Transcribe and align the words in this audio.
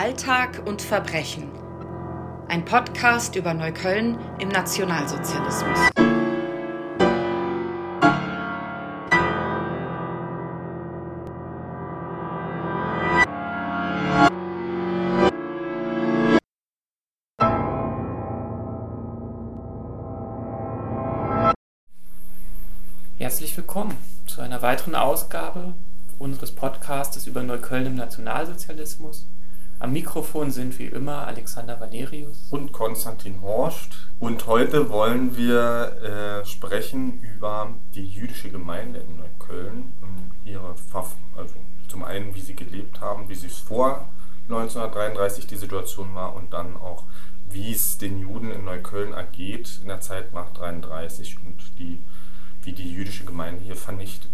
Alltag 0.00 0.62
und 0.64 0.80
Verbrechen. 0.80 1.50
Ein 2.46 2.64
Podcast 2.64 3.34
über 3.34 3.52
Neukölln 3.52 4.16
im 4.38 4.48
Nationalsozialismus. 4.48 5.90
Herzlich 23.18 23.56
willkommen 23.56 23.96
zu 24.28 24.42
einer 24.42 24.62
weiteren 24.62 24.94
Ausgabe 24.94 25.74
unseres 26.20 26.54
Podcastes 26.54 27.26
über 27.26 27.42
Neukölln 27.42 27.86
im 27.86 27.94
Nationalsozialismus. 27.96 29.26
Am 29.80 29.92
Mikrofon 29.92 30.50
sind 30.50 30.76
wie 30.80 30.86
immer 30.86 31.28
Alexander 31.28 31.78
Valerius 31.78 32.48
und 32.50 32.72
Konstantin 32.72 33.40
Horst. 33.42 34.08
Und 34.18 34.48
heute 34.48 34.90
wollen 34.90 35.36
wir 35.36 36.42
äh, 36.42 36.44
sprechen 36.44 37.20
über 37.20 37.72
die 37.94 38.04
jüdische 38.04 38.50
Gemeinde 38.50 38.98
in 38.98 39.18
Neukölln 39.18 39.92
und 40.00 40.32
ihre 40.44 40.74
Pfaff, 40.74 41.14
also 41.36 41.54
zum 41.86 42.02
einen, 42.02 42.34
wie 42.34 42.40
sie 42.40 42.56
gelebt 42.56 43.00
haben, 43.00 43.28
wie 43.28 43.36
sie 43.36 43.46
es 43.46 43.58
vor 43.58 44.08
1933 44.48 45.46
die 45.46 45.56
Situation 45.56 46.12
war 46.12 46.34
und 46.34 46.52
dann 46.52 46.76
auch, 46.76 47.04
wie 47.48 47.70
es 47.70 47.98
den 47.98 48.18
Juden 48.18 48.50
in 48.50 48.64
Neukölln 48.64 49.12
ergeht 49.12 49.78
in 49.80 49.86
der 49.86 50.00
Zeit 50.00 50.34
nach 50.34 50.48
1933 50.48 51.36
und 51.46 51.78
die, 51.78 52.02
wie 52.64 52.72
die 52.72 52.92
jüdische 52.92 53.24
Gemeinde 53.24 53.62
hier 53.62 53.76
vernichtet 53.76 54.32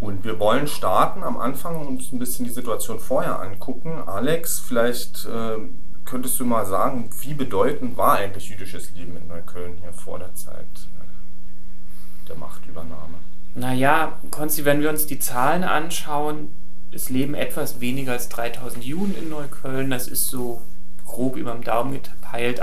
und 0.00 0.24
wir 0.24 0.38
wollen 0.38 0.66
starten 0.66 1.22
am 1.22 1.38
Anfang 1.38 1.76
und 1.80 1.86
uns 1.86 2.12
ein 2.12 2.18
bisschen 2.18 2.44
die 2.44 2.50
Situation 2.50 3.00
vorher 3.00 3.40
angucken. 3.40 4.02
Alex, 4.06 4.60
vielleicht 4.60 5.24
äh, 5.24 5.58
könntest 6.04 6.38
du 6.38 6.44
mal 6.44 6.66
sagen, 6.66 7.10
wie 7.20 7.34
bedeutend 7.34 7.96
war 7.96 8.16
eigentlich 8.16 8.48
jüdisches 8.48 8.92
Leben 8.92 9.16
in 9.16 9.28
Neukölln 9.28 9.76
hier 9.80 9.92
vor 9.92 10.18
der 10.18 10.34
Zeit 10.34 10.66
äh, 11.00 12.28
der 12.28 12.36
Machtübernahme? 12.36 13.18
Naja, 13.54 14.18
Konsti, 14.30 14.66
wenn 14.66 14.82
wir 14.82 14.90
uns 14.90 15.06
die 15.06 15.18
Zahlen 15.18 15.64
anschauen, 15.64 16.54
es 16.92 17.08
leben 17.08 17.34
etwas 17.34 17.80
weniger 17.80 18.12
als 18.12 18.28
3000 18.28 18.84
Juden 18.84 19.14
in 19.16 19.30
Neukölln. 19.30 19.90
Das 19.90 20.08
ist 20.08 20.28
so 20.28 20.62
grob 21.06 21.36
über 21.36 21.52
dem 21.52 21.64
Daumen 21.64 22.00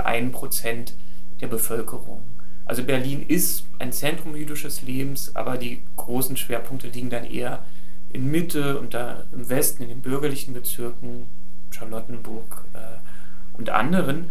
ein 0.04 0.32
Prozent 0.32 0.94
der 1.40 1.48
Bevölkerung. 1.48 2.22
Also 2.66 2.82
Berlin 2.82 3.24
ist 3.26 3.64
ein 3.78 3.92
Zentrum 3.92 4.34
jüdisches 4.36 4.82
Lebens, 4.82 5.34
aber 5.36 5.58
die 5.58 5.82
großen 5.96 6.36
Schwerpunkte 6.36 6.88
liegen 6.88 7.10
dann 7.10 7.24
eher 7.24 7.64
in 8.12 8.30
Mitte 8.30 8.78
und 8.78 8.94
da 8.94 9.24
im 9.32 9.48
Westen, 9.48 9.82
in 9.82 9.88
den 9.88 10.00
bürgerlichen 10.00 10.54
Bezirken, 10.54 11.26
Charlottenburg 11.70 12.64
äh, 12.72 13.58
und 13.58 13.70
anderen. 13.70 14.30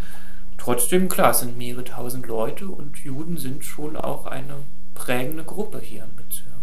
Trotzdem, 0.58 1.10
klar, 1.10 1.32
es 1.32 1.40
sind 1.40 1.58
mehrere 1.58 1.84
tausend 1.84 2.26
Leute 2.28 2.68
und 2.68 2.98
Juden 3.00 3.38
sind 3.38 3.66
schon 3.66 3.98
auch 3.98 4.26
eine 4.26 4.56
prägende 4.96 5.44
Gruppe 5.44 5.80
hier 5.80 6.06
im 6.06 6.16
Bezirk. 6.16 6.54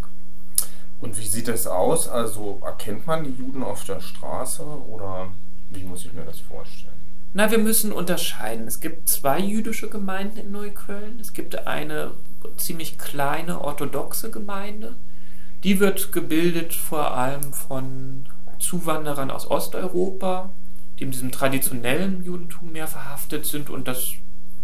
Und 1.00 1.18
wie 1.18 1.26
sieht 1.26 1.48
es 1.48 1.66
aus? 1.66 2.08
Also 2.08 2.60
erkennt 2.64 3.06
man 3.06 3.24
die 3.24 3.32
Juden 3.32 3.62
auf 3.62 3.84
der 3.84 4.00
Straße 4.00 4.62
oder 4.62 5.28
wie 5.70 5.84
muss 5.84 6.04
ich 6.04 6.12
mir 6.12 6.24
das 6.24 6.40
vorstellen? 6.40 6.99
Na, 7.32 7.50
wir 7.50 7.58
müssen 7.58 7.92
unterscheiden. 7.92 8.66
Es 8.66 8.80
gibt 8.80 9.08
zwei 9.08 9.38
jüdische 9.38 9.88
Gemeinden 9.88 10.38
in 10.38 10.50
Neukölln. 10.50 11.20
Es 11.20 11.32
gibt 11.32 11.66
eine 11.66 12.12
ziemlich 12.56 12.98
kleine 12.98 13.60
orthodoxe 13.60 14.30
Gemeinde. 14.30 14.96
Die 15.62 15.78
wird 15.78 16.12
gebildet 16.12 16.74
vor 16.74 17.16
allem 17.16 17.52
von 17.52 18.26
Zuwanderern 18.58 19.30
aus 19.30 19.48
Osteuropa, 19.48 20.50
die 20.98 21.04
in 21.04 21.12
diesem 21.12 21.30
traditionellen 21.30 22.24
Judentum 22.24 22.72
mehr 22.72 22.88
verhaftet 22.88 23.46
sind 23.46 23.70
und 23.70 23.86
das 23.86 24.12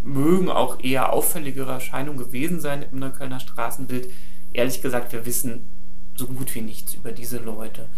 mögen 0.02 0.48
auch 0.48 0.82
eher 0.82 1.12
auffälligere 1.12 1.72
Erscheinungen 1.72 2.18
gewesen 2.18 2.60
sein 2.60 2.84
im 2.90 2.98
Neuköllner 2.98 3.40
Straßenbild. 3.40 4.10
Ehrlich 4.52 4.82
gesagt, 4.82 5.12
wir 5.12 5.24
wissen 5.24 5.68
so 6.16 6.26
gut 6.26 6.54
wie 6.54 6.62
nichts 6.62 6.94
über 6.94 7.12
diese 7.12 7.38
Leute. 7.38 7.88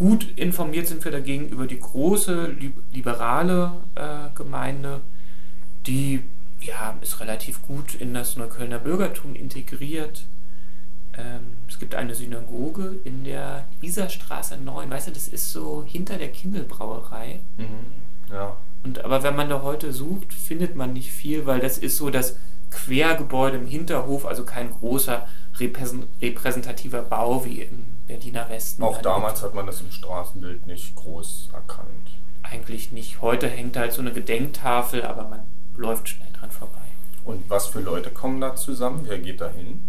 Gut 0.00 0.32
informiert 0.36 0.86
sind 0.86 1.04
wir 1.04 1.12
dagegen 1.12 1.50
über 1.50 1.66
die 1.66 1.78
große 1.78 2.56
liberale 2.90 3.72
äh, 3.96 4.34
Gemeinde, 4.34 5.02
die 5.86 6.22
ja, 6.62 6.96
ist 7.02 7.20
relativ 7.20 7.60
gut 7.60 7.96
in 7.96 8.14
das 8.14 8.34
Neuköllner 8.34 8.78
Bürgertum 8.78 9.34
integriert. 9.34 10.24
Ähm, 11.18 11.58
es 11.68 11.78
gibt 11.78 11.94
eine 11.94 12.14
Synagoge 12.14 12.94
in 13.04 13.24
der 13.24 13.68
Isarstraße 13.82 14.56
9. 14.56 14.88
Weißt 14.88 15.08
du, 15.08 15.12
das 15.12 15.28
ist 15.28 15.52
so 15.52 15.84
hinter 15.86 16.16
der 16.16 16.32
Kindelbrauerei. 16.32 17.40
Mhm, 17.58 18.32
ja. 18.32 18.56
Und, 18.82 19.04
aber 19.04 19.22
wenn 19.22 19.36
man 19.36 19.50
da 19.50 19.60
heute 19.60 19.92
sucht, 19.92 20.32
findet 20.32 20.76
man 20.76 20.94
nicht 20.94 21.12
viel, 21.12 21.44
weil 21.44 21.60
das 21.60 21.76
ist 21.76 21.98
so 21.98 22.08
das 22.08 22.38
Quergebäude 22.70 23.58
im 23.58 23.66
Hinterhof, 23.66 24.24
also 24.24 24.44
kein 24.44 24.70
großer 24.70 25.28
repräsentativer 25.58 27.02
Bau 27.02 27.44
wie 27.44 27.60
im 27.60 27.89
Berliner 28.10 28.48
Westen. 28.48 28.82
Auch 28.82 29.00
damals 29.00 29.40
hat 29.42 29.54
man 29.54 29.66
das 29.66 29.80
im 29.80 29.92
Straßenbild 29.92 30.66
nicht 30.66 30.96
groß 30.96 31.50
erkannt. 31.52 32.10
Eigentlich 32.42 32.90
nicht. 32.90 33.22
Heute 33.22 33.48
hängt 33.48 33.76
halt 33.76 33.92
so 33.92 34.00
eine 34.00 34.12
Gedenktafel, 34.12 35.04
aber 35.04 35.28
man 35.28 35.40
läuft 35.76 36.08
schnell 36.08 36.28
dran 36.32 36.50
vorbei. 36.50 36.80
Und 37.24 37.48
was 37.48 37.68
für 37.68 37.78
Leute 37.78 38.10
kommen 38.10 38.40
da 38.40 38.56
zusammen? 38.56 39.04
Wer 39.04 39.20
geht 39.20 39.40
da 39.40 39.48
hin? 39.48 39.82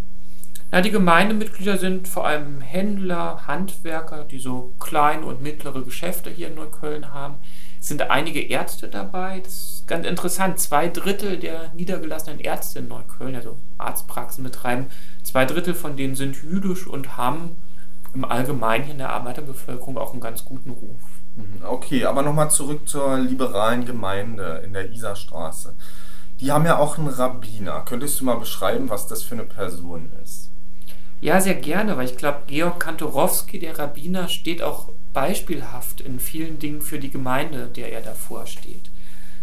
Na, 0.69 0.81
die 0.81 0.91
Gemeindemitglieder 0.91 1.79
sind 1.79 2.07
vor 2.07 2.27
allem 2.27 2.61
Händler, 2.61 3.47
Handwerker, 3.47 4.23
die 4.23 4.37
so 4.37 4.73
kleine 4.79 5.25
und 5.25 5.41
mittlere 5.41 5.81
Geschäfte 5.81 6.29
hier 6.29 6.49
in 6.49 6.55
Neukölln 6.55 7.11
haben. 7.11 7.39
Es 7.79 7.87
sind 7.87 8.03
einige 8.03 8.41
Ärzte 8.41 8.87
dabei. 8.87 9.39
Das 9.39 9.53
ist 9.53 9.87
ganz 9.87 10.05
interessant. 10.05 10.59
Zwei 10.59 10.87
Drittel 10.89 11.39
der 11.39 11.73
niedergelassenen 11.73 12.39
Ärzte 12.39 12.79
in 12.79 12.87
Neukölln, 12.87 13.35
also 13.35 13.57
Arztpraxen 13.79 14.43
betreiben, 14.43 14.91
zwei 15.23 15.45
Drittel 15.45 15.73
von 15.73 15.97
denen 15.97 16.13
sind 16.13 16.43
jüdisch 16.43 16.85
und 16.85 17.17
haben 17.17 17.57
im 18.13 18.25
Allgemeinen 18.25 18.91
in 18.91 18.97
der 18.97 19.11
Arbeiterbevölkerung 19.11 19.97
auch 19.97 20.11
einen 20.11 20.21
ganz 20.21 20.45
guten 20.45 20.71
Ruf. 20.71 20.99
Mhm, 21.35 21.63
okay, 21.65 22.05
aber 22.05 22.21
nochmal 22.23 22.51
zurück 22.51 22.87
zur 22.87 23.17
liberalen 23.17 23.85
Gemeinde 23.85 24.61
in 24.65 24.73
der 24.73 24.91
Isarstraße. 24.91 25.75
Die 26.39 26.51
haben 26.51 26.65
ja 26.65 26.77
auch 26.77 26.97
einen 26.97 27.07
Rabbiner. 27.07 27.83
Könntest 27.85 28.19
du 28.19 28.25
mal 28.25 28.37
beschreiben, 28.39 28.89
was 28.89 29.07
das 29.07 29.23
für 29.23 29.35
eine 29.35 29.43
Person 29.45 30.11
ist? 30.23 30.49
Ja, 31.21 31.39
sehr 31.39 31.55
gerne, 31.55 31.97
weil 31.97 32.05
ich 32.05 32.17
glaube, 32.17 32.39
Georg 32.47 32.79
Kantorowski, 32.79 33.59
der 33.59 33.77
Rabbiner, 33.77 34.27
steht 34.27 34.63
auch 34.63 34.89
beispielhaft 35.13 36.01
in 36.01 36.19
vielen 36.19 36.57
Dingen 36.57 36.81
für 36.81 36.97
die 36.97 37.11
Gemeinde, 37.11 37.67
der 37.67 37.91
er 37.91 38.01
davor 38.01 38.47
steht. 38.47 38.89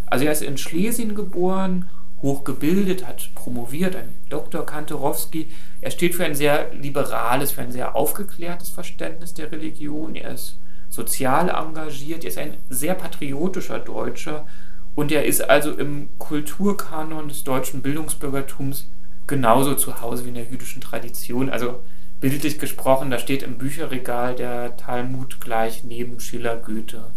Also 0.06 0.24
er 0.24 0.32
ist 0.32 0.42
in 0.42 0.58
Schlesien 0.58 1.14
geboren, 1.14 1.88
hochgebildet, 2.22 3.06
hat 3.06 3.30
promoviert, 3.34 3.96
ein 3.96 4.14
Dr. 4.28 4.66
Kantorowski, 4.66 5.50
er 5.80 5.90
steht 5.90 6.14
für 6.14 6.24
ein 6.24 6.34
sehr 6.34 6.72
liberales, 6.74 7.52
für 7.52 7.62
ein 7.62 7.72
sehr 7.72 7.94
aufgeklärtes 7.94 8.70
Verständnis 8.70 9.34
der 9.34 9.52
Religion. 9.52 10.16
Er 10.16 10.32
ist 10.32 10.58
sozial 10.88 11.48
engagiert, 11.48 12.24
er 12.24 12.30
ist 12.30 12.38
ein 12.38 12.56
sehr 12.68 12.94
patriotischer 12.94 13.78
Deutscher 13.78 14.46
und 14.94 15.12
er 15.12 15.24
ist 15.24 15.48
also 15.48 15.72
im 15.72 16.08
Kulturkanon 16.18 17.28
des 17.28 17.44
deutschen 17.44 17.82
Bildungsbürgertums 17.82 18.90
genauso 19.28 19.74
zu 19.74 20.00
Hause 20.00 20.24
wie 20.24 20.30
in 20.30 20.34
der 20.34 20.50
jüdischen 20.50 20.82
Tradition. 20.82 21.50
Also 21.50 21.82
bildlich 22.20 22.58
gesprochen, 22.58 23.10
da 23.10 23.18
steht 23.18 23.44
im 23.44 23.58
Bücherregal 23.58 24.34
der 24.34 24.76
Talmud 24.76 25.40
gleich 25.40 25.84
neben 25.84 26.18
Schiller, 26.18 26.56
Goethe 26.56 27.12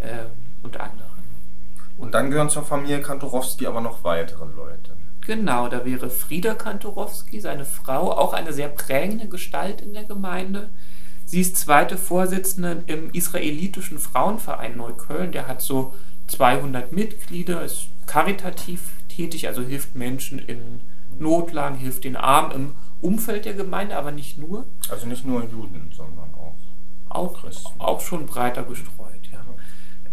äh, 0.00 0.24
und 0.64 0.80
anderen. 0.80 1.13
Und 1.96 2.12
dann 2.14 2.30
gehören 2.30 2.50
zur 2.50 2.64
Familie 2.64 3.00
Kantorowski 3.00 3.66
aber 3.66 3.80
noch 3.80 4.04
weitere 4.04 4.44
Leute. 4.44 4.96
Genau, 5.26 5.68
da 5.68 5.84
wäre 5.84 6.10
Frieda 6.10 6.54
Kantorowski, 6.54 7.40
seine 7.40 7.64
Frau, 7.64 8.12
auch 8.12 8.34
eine 8.34 8.52
sehr 8.52 8.68
prägende 8.68 9.28
Gestalt 9.28 9.80
in 9.80 9.94
der 9.94 10.04
Gemeinde. 10.04 10.68
Sie 11.24 11.40
ist 11.40 11.56
zweite 11.56 11.96
Vorsitzende 11.96 12.82
im 12.86 13.10
israelitischen 13.10 13.98
Frauenverein 13.98 14.76
Neukölln. 14.76 15.32
Der 15.32 15.48
hat 15.48 15.62
so 15.62 15.94
200 16.26 16.92
Mitglieder, 16.92 17.64
ist 17.64 17.86
karitativ 18.06 18.90
tätig, 19.08 19.48
also 19.48 19.62
hilft 19.62 19.94
Menschen 19.94 20.38
in 20.38 20.80
Notlagen, 21.18 21.76
hilft 21.76 22.04
den 22.04 22.16
Armen 22.16 22.52
im 22.52 22.74
Umfeld 23.00 23.46
der 23.46 23.54
Gemeinde, 23.54 23.96
aber 23.96 24.12
nicht 24.12 24.36
nur. 24.36 24.66
Also 24.90 25.06
nicht 25.06 25.24
nur 25.24 25.42
Juden, 25.44 25.90
sondern 25.96 26.34
auch, 26.34 26.56
auch 27.08 27.40
Christen. 27.40 27.68
Auch 27.78 28.00
schon 28.00 28.26
breiter 28.26 28.64
gestreut. 28.64 29.14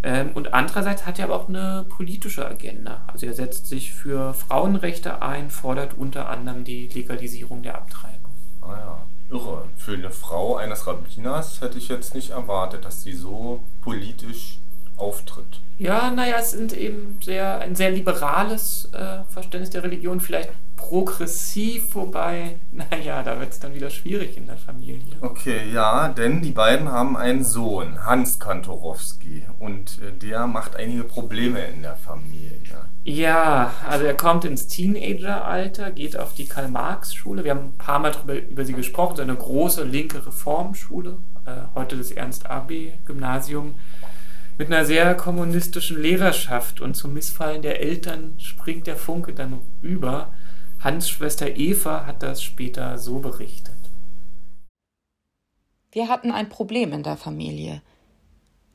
Ähm, 0.02 0.30
und 0.34 0.52
andererseits 0.52 1.06
hat 1.06 1.18
er 1.18 1.26
aber 1.26 1.36
auch 1.36 1.48
eine 1.48 1.86
politische 1.88 2.46
Agenda. 2.46 3.02
Also 3.06 3.26
er 3.26 3.34
setzt 3.34 3.68
sich 3.68 3.92
für 3.92 4.34
Frauenrechte 4.34 5.22
ein, 5.22 5.50
fordert 5.50 5.96
unter 5.96 6.28
anderem 6.28 6.64
die 6.64 6.88
Legalisierung 6.88 7.62
der 7.62 7.76
Abtreibung. 7.76 8.32
Ah 8.62 8.76
ja, 8.76 9.06
irre. 9.30 9.64
Für 9.76 9.94
eine 9.94 10.10
Frau 10.10 10.56
eines 10.56 10.86
Rabbiners 10.86 11.60
hätte 11.60 11.78
ich 11.78 11.88
jetzt 11.88 12.14
nicht 12.14 12.30
erwartet, 12.30 12.84
dass 12.84 13.02
sie 13.02 13.12
so 13.12 13.62
politisch 13.80 14.58
auftritt. 14.96 15.60
Ja, 15.78 16.10
naja, 16.10 16.36
es 16.38 16.52
sind 16.52 16.72
eben 16.72 17.18
sehr, 17.22 17.60
ein 17.60 17.74
sehr 17.74 17.90
liberales 17.90 18.88
äh, 18.92 19.24
Verständnis 19.28 19.70
der 19.70 19.82
Religion. 19.82 20.20
Vielleicht 20.20 20.50
progressiv, 20.88 21.94
wobei, 21.94 22.56
naja, 22.72 23.22
da 23.22 23.38
wird 23.38 23.52
es 23.52 23.60
dann 23.60 23.74
wieder 23.74 23.90
schwierig 23.90 24.36
in 24.36 24.46
der 24.46 24.56
Familie. 24.56 25.16
Okay, 25.20 25.70
ja, 25.72 26.08
denn 26.08 26.42
die 26.42 26.52
beiden 26.52 26.90
haben 26.90 27.16
einen 27.16 27.44
Sohn, 27.44 28.04
Hans 28.04 28.38
Kantorowski, 28.38 29.44
und 29.58 30.00
äh, 30.02 30.12
der 30.12 30.46
macht 30.46 30.76
einige 30.76 31.04
Probleme 31.04 31.60
in 31.66 31.82
der 31.82 31.96
Familie. 31.96 32.52
Ja, 33.04 33.72
also 33.88 34.04
er 34.04 34.14
kommt 34.14 34.44
ins 34.44 34.68
Teenageralter, 34.68 35.90
geht 35.90 36.16
auf 36.16 36.34
die 36.34 36.46
Karl-Marx-Schule. 36.46 37.42
Wir 37.42 37.50
haben 37.50 37.70
ein 37.70 37.78
paar 37.78 37.98
Mal 37.98 38.12
drüber, 38.12 38.34
über 38.34 38.64
sie 38.64 38.74
gesprochen, 38.74 39.16
so 39.16 39.22
eine 39.22 39.34
große 39.34 39.82
linke 39.82 40.24
Reformschule, 40.24 41.18
äh, 41.44 41.50
heute 41.74 41.96
das 41.96 42.12
Ernst-Abi-Gymnasium, 42.12 43.74
mit 44.56 44.68
einer 44.68 44.84
sehr 44.84 45.14
kommunistischen 45.16 46.00
Lehrerschaft. 46.00 46.80
Und 46.80 46.94
zum 46.94 47.14
Missfallen 47.14 47.62
der 47.62 47.80
Eltern 47.80 48.34
springt 48.38 48.86
der 48.86 48.96
Funke 48.96 49.32
dann 49.32 49.62
über. 49.80 50.32
Hans 50.82 51.08
Schwester 51.08 51.56
Eva 51.56 52.06
hat 52.06 52.24
das 52.24 52.42
später 52.42 52.98
so 52.98 53.20
berichtet. 53.20 53.76
Wir 55.92 56.08
hatten 56.08 56.32
ein 56.32 56.48
Problem 56.48 56.92
in 56.92 57.04
der 57.04 57.16
Familie. 57.16 57.82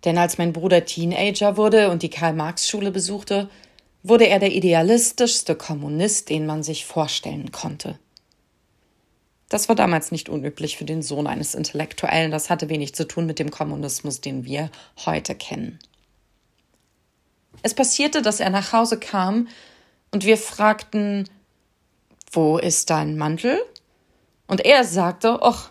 Denn 0.06 0.18
als 0.18 0.38
mein 0.38 0.54
Bruder 0.54 0.86
Teenager 0.86 1.58
wurde 1.58 1.90
und 1.92 2.04
die 2.04 2.10
Karl-Marx-Schule 2.10 2.92
besuchte, 2.92 3.50
wurde 4.04 4.28
er 4.28 4.40
der 4.40 4.54
idealistischste 4.54 5.56
Kommunist, 5.56 6.30
den 6.30 6.46
man 6.46 6.64
sich 6.64 6.86
vorstellen 6.86 7.52
konnte. 7.52 8.00
Das 9.50 9.68
war 9.68 9.76
damals 9.76 10.12
nicht 10.12 10.30
unüblich 10.30 10.78
für 10.78 10.86
den 10.86 11.02
Sohn 11.02 11.28
eines 11.28 11.56
Intellektuellen, 11.56 12.32
das 12.32 12.50
hatte 12.50 12.70
wenig 12.70 12.96
zu 12.96 13.06
tun 13.06 13.26
mit 13.26 13.40
dem 13.40 13.52
Kommunismus, 13.52 14.22
den 14.22 14.46
wir 14.46 14.70
heute 15.06 15.36
kennen. 15.36 15.78
Es 17.64 17.74
passierte, 17.74 18.22
dass 18.22 18.40
er 18.40 18.50
nach 18.50 18.72
Hause 18.72 18.98
kam 18.98 19.50
und 20.12 20.24
wir 20.24 20.38
fragten, 20.38 21.28
wo 22.32 22.58
ist 22.58 22.90
dein 22.90 23.18
Mantel? 23.18 23.60
Und 24.48 24.66
er 24.66 24.84
sagte, 24.84 25.40
ach, 25.42 25.70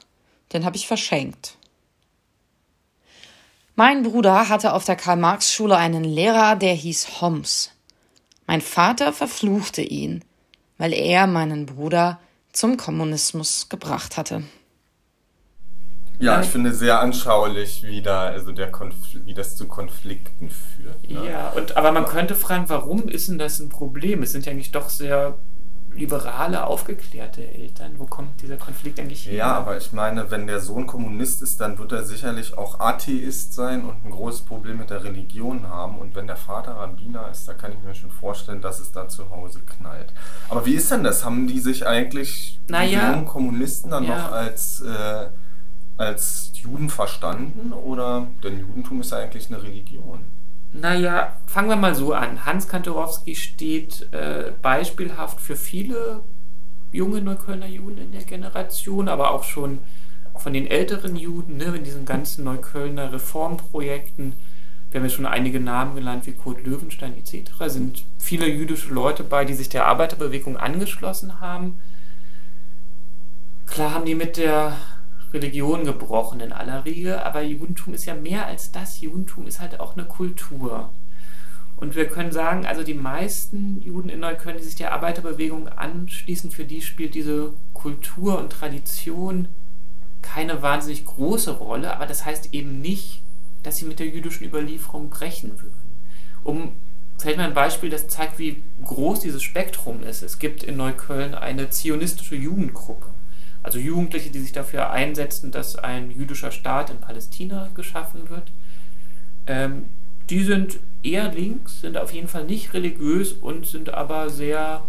den 0.53 0.65
habe 0.65 0.77
ich 0.77 0.87
verschenkt. 0.87 1.57
Mein 3.75 4.03
Bruder 4.03 4.49
hatte 4.49 4.73
auf 4.73 4.85
der 4.85 4.97
Karl-Marx-Schule 4.97 5.77
einen 5.77 6.05
Lehrer, 6.05 6.57
der 6.57 6.73
hieß 6.73 7.21
Homs. 7.21 7.73
Mein 8.47 8.61
Vater 8.61 9.13
verfluchte 9.13 9.83
ihn, 9.83 10.25
weil 10.79 10.93
er 10.93 11.27
meinen 11.27 11.67
Bruder 11.67 12.19
zum 12.53 12.77
Kommunismus 12.77 13.69
gebracht 13.69 14.17
hatte. 14.17 14.45
Ja, 16.19 16.41
ich 16.41 16.49
finde 16.49 16.73
sehr 16.73 17.01
anschaulich, 17.01 17.83
wie, 17.83 18.01
da, 18.01 18.29
also 18.29 18.53
der 18.53 18.73
wie 19.25 19.35
das 19.35 19.57
zu 19.57 19.69
Konflikten 19.69 20.49
führt. 20.49 21.11
Ne? 21.11 21.31
Ja, 21.31 21.51
und, 21.51 21.77
aber 21.77 21.93
man 21.93 22.07
könnte 22.07 22.35
fragen, 22.35 22.69
warum 22.69 23.09
ist 23.09 23.29
denn 23.29 23.39
das 23.39 23.59
ein 23.59 23.69
Problem? 23.69 24.23
Es 24.23 24.33
sind 24.33 24.47
ja 24.47 24.53
eigentlich 24.53 24.73
doch 24.73 24.89
sehr 24.89 25.37
liberale, 25.97 26.65
aufgeklärte 26.65 27.47
Eltern. 27.47 27.99
Wo 27.99 28.07
kommt 28.07 28.41
dieser 28.43 28.57
Konflikt 28.57 29.01
eigentlich 29.01 29.27
her? 29.27 29.35
Ja, 29.35 29.55
aber 29.55 29.77
ich 29.77 29.93
meine, 29.93 30.31
wenn 30.31 30.47
der 30.47 30.61
Sohn 30.61 30.87
Kommunist 30.87 31.43
ist, 31.43 31.61
dann 31.61 31.79
wird 31.79 31.93
er 31.93 32.05
sicherlich 32.05 32.57
auch 32.57 32.81
Atheist 32.81 33.55
sein 33.55 33.85
und 33.85 34.05
ein 34.05 34.11
großes 34.11 34.43
Problem 34.43 34.79
mit 34.79 34.91
der 34.91 35.03
Religion 35.05 35.69
haben. 35.69 35.99
Und 35.99 36.15
wenn 36.15 36.27
der 36.27 36.37
Vater 36.37 36.77
Rabbiner 36.77 37.29
ist, 37.31 37.49
da 37.49 37.55
kann 37.55 37.73
ich 37.73 37.83
mir 37.83 37.95
schon 37.95 38.11
vorstellen, 38.11 38.61
dass 38.61 38.81
es 38.81 38.93
da 38.93 39.09
zu 39.09 39.31
Hause 39.31 39.61
knallt. 39.61 40.13
Aber 40.49 40.65
wie 40.67 40.75
ist 40.75 40.91
denn 40.91 41.05
das? 41.05 41.25
Haben 41.25 41.47
die 41.47 41.61
sich 41.61 41.87
eigentlich, 41.87 42.61
naja, 42.69 43.01
die 43.01 43.13
jungen 43.13 43.27
Kommunisten, 43.27 43.91
dann 43.91 44.05
ja. 44.05 44.17
noch 44.17 44.33
als, 44.33 44.83
äh, 44.83 45.29
als 45.97 46.53
Juden 46.55 46.91
verstanden? 46.91 47.73
Oder, 47.73 48.27
denn 48.43 48.61
Judentum 48.61 49.01
ist 49.01 49.13
ja 49.13 49.19
eigentlich 49.19 49.49
eine 49.49 49.63
Religion. 49.63 50.36
Naja, 50.81 51.37
fangen 51.47 51.71
wir 51.71 51.77
mal 51.77 51.95
so 51.95 52.13
an. 52.13 52.45
Hans 52.45 52.69
Kantorowski 52.69 53.35
steht 53.35 54.13
äh, 54.13 54.53
beispielhaft 54.61 55.41
für 55.41 55.57
viele 55.57 56.23
junge 56.93 57.23
Neuköllner 57.23 57.67
Juden 57.67 57.99
in 57.99 58.13
der 58.13 58.25
Generation, 58.25 59.09
aber 59.09 59.31
auch 59.31 59.45
schon 59.45 59.79
von 60.37 60.53
den 60.53 60.67
älteren 60.67 61.17
Juden, 61.17 61.57
ne, 61.57 61.77
in 61.77 61.85
diesen 61.85 62.05
ganzen 62.05 62.45
Neuköllner 62.45 63.11
Reformprojekten. 63.13 64.35
Wir 64.91 65.01
haben 65.01 65.09
ja 65.09 65.15
schon 65.15 65.27
einige 65.27 65.61
Namen 65.61 65.95
genannt, 65.95 66.27
wie 66.27 66.33
Kurt 66.33 66.65
Löwenstein 66.65 67.17
etc. 67.17 67.53
sind 67.69 68.05
viele 68.19 68.47
jüdische 68.47 68.93
Leute 68.93 69.25
bei, 69.25 69.45
die 69.47 69.55
sich 69.55 69.71
der 69.71 69.87
Arbeiterbewegung 69.87 70.59
angeschlossen 70.59 71.41
haben. 71.41 71.79
Klar 73.67 73.95
haben 73.95 74.05
die 74.05 74.15
mit 74.15 74.37
der 74.37 74.77
Religion 75.33 75.85
gebrochen 75.85 76.41
in 76.41 76.53
aller 76.53 76.85
Regel, 76.85 77.19
aber 77.19 77.43
Judentum 77.43 77.95
ist 77.95 78.05
ja 78.05 78.15
mehr 78.15 78.47
als 78.47 78.73
das. 78.73 79.01
Judentum 79.01 79.47
ist 79.47 79.61
halt 79.61 79.81
auch 79.81 79.97
eine 79.97 80.07
Kultur. 80.07 80.91
Und 81.77 81.95
wir 81.95 82.07
können 82.09 82.33
sagen, 82.33 82.65
also 82.65 82.83
die 82.83 82.95
meisten 82.95 83.81
Juden 83.83 84.09
in 84.09 84.21
Neukölln, 84.21 84.57
die 84.57 84.63
sich 84.63 84.77
der 84.77 84.93
Arbeiterbewegung 84.93 85.69
anschließen, 85.69 86.51
für 86.51 86.65
die 86.65 86.81
spielt 86.81 87.15
diese 87.15 87.53
Kultur 87.75 88.39
und 88.39 88.51
Tradition 88.51 89.49
keine 90.23 90.63
wahnsinnig 90.63 91.05
große 91.05 91.53
Rolle, 91.53 91.95
aber 91.95 92.07
das 92.07 92.25
heißt 92.25 92.55
eben 92.55 92.81
nicht, 92.81 93.23
dass 93.63 93.77
sie 93.77 93.85
mit 93.85 93.99
der 93.99 94.09
jüdischen 94.09 94.47
Überlieferung 94.47 95.11
brechen 95.11 95.61
würden. 95.61 95.77
Um 96.43 96.73
vielleicht 97.19 97.37
mal 97.37 97.45
ein 97.45 97.55
Beispiel, 97.55 97.91
das 97.91 98.09
zeigt, 98.09 98.39
wie 98.39 98.63
groß 98.85 99.21
dieses 99.21 99.43
Spektrum 99.43 100.03
ist. 100.03 100.23
Es 100.23 100.39
gibt 100.39 100.63
in 100.63 100.77
Neukölln 100.77 101.35
eine 101.35 101.69
zionistische 101.69 102.37
Jugendgruppe 102.37 103.16
also 103.67 103.81
Jugendliche, 103.81 104.31
die 104.31 104.39
sich 104.39 104.53
dafür 104.53 104.91
einsetzen, 104.91 105.51
dass 105.51 105.75
ein 105.75 106.13
jüdischer 106.13 106.53
Staat 106.53 106.89
in 106.89 106.99
Palästina 106.99 107.69
geschaffen 107.75 108.31
wird. 108.31 108.53
Ähm, 109.49 109.87
die 110.31 110.45
sind 110.45 110.79
eher 111.03 111.33
links, 111.33 111.81
sind 111.81 111.97
auf 111.97 112.13
jeden 112.13 112.29
Fall 112.29 112.45
nicht 112.45 112.75
religiös 112.75 113.33
und 113.33 113.67
sind 113.67 113.93
aber 113.93 114.31
sehr 114.31 114.85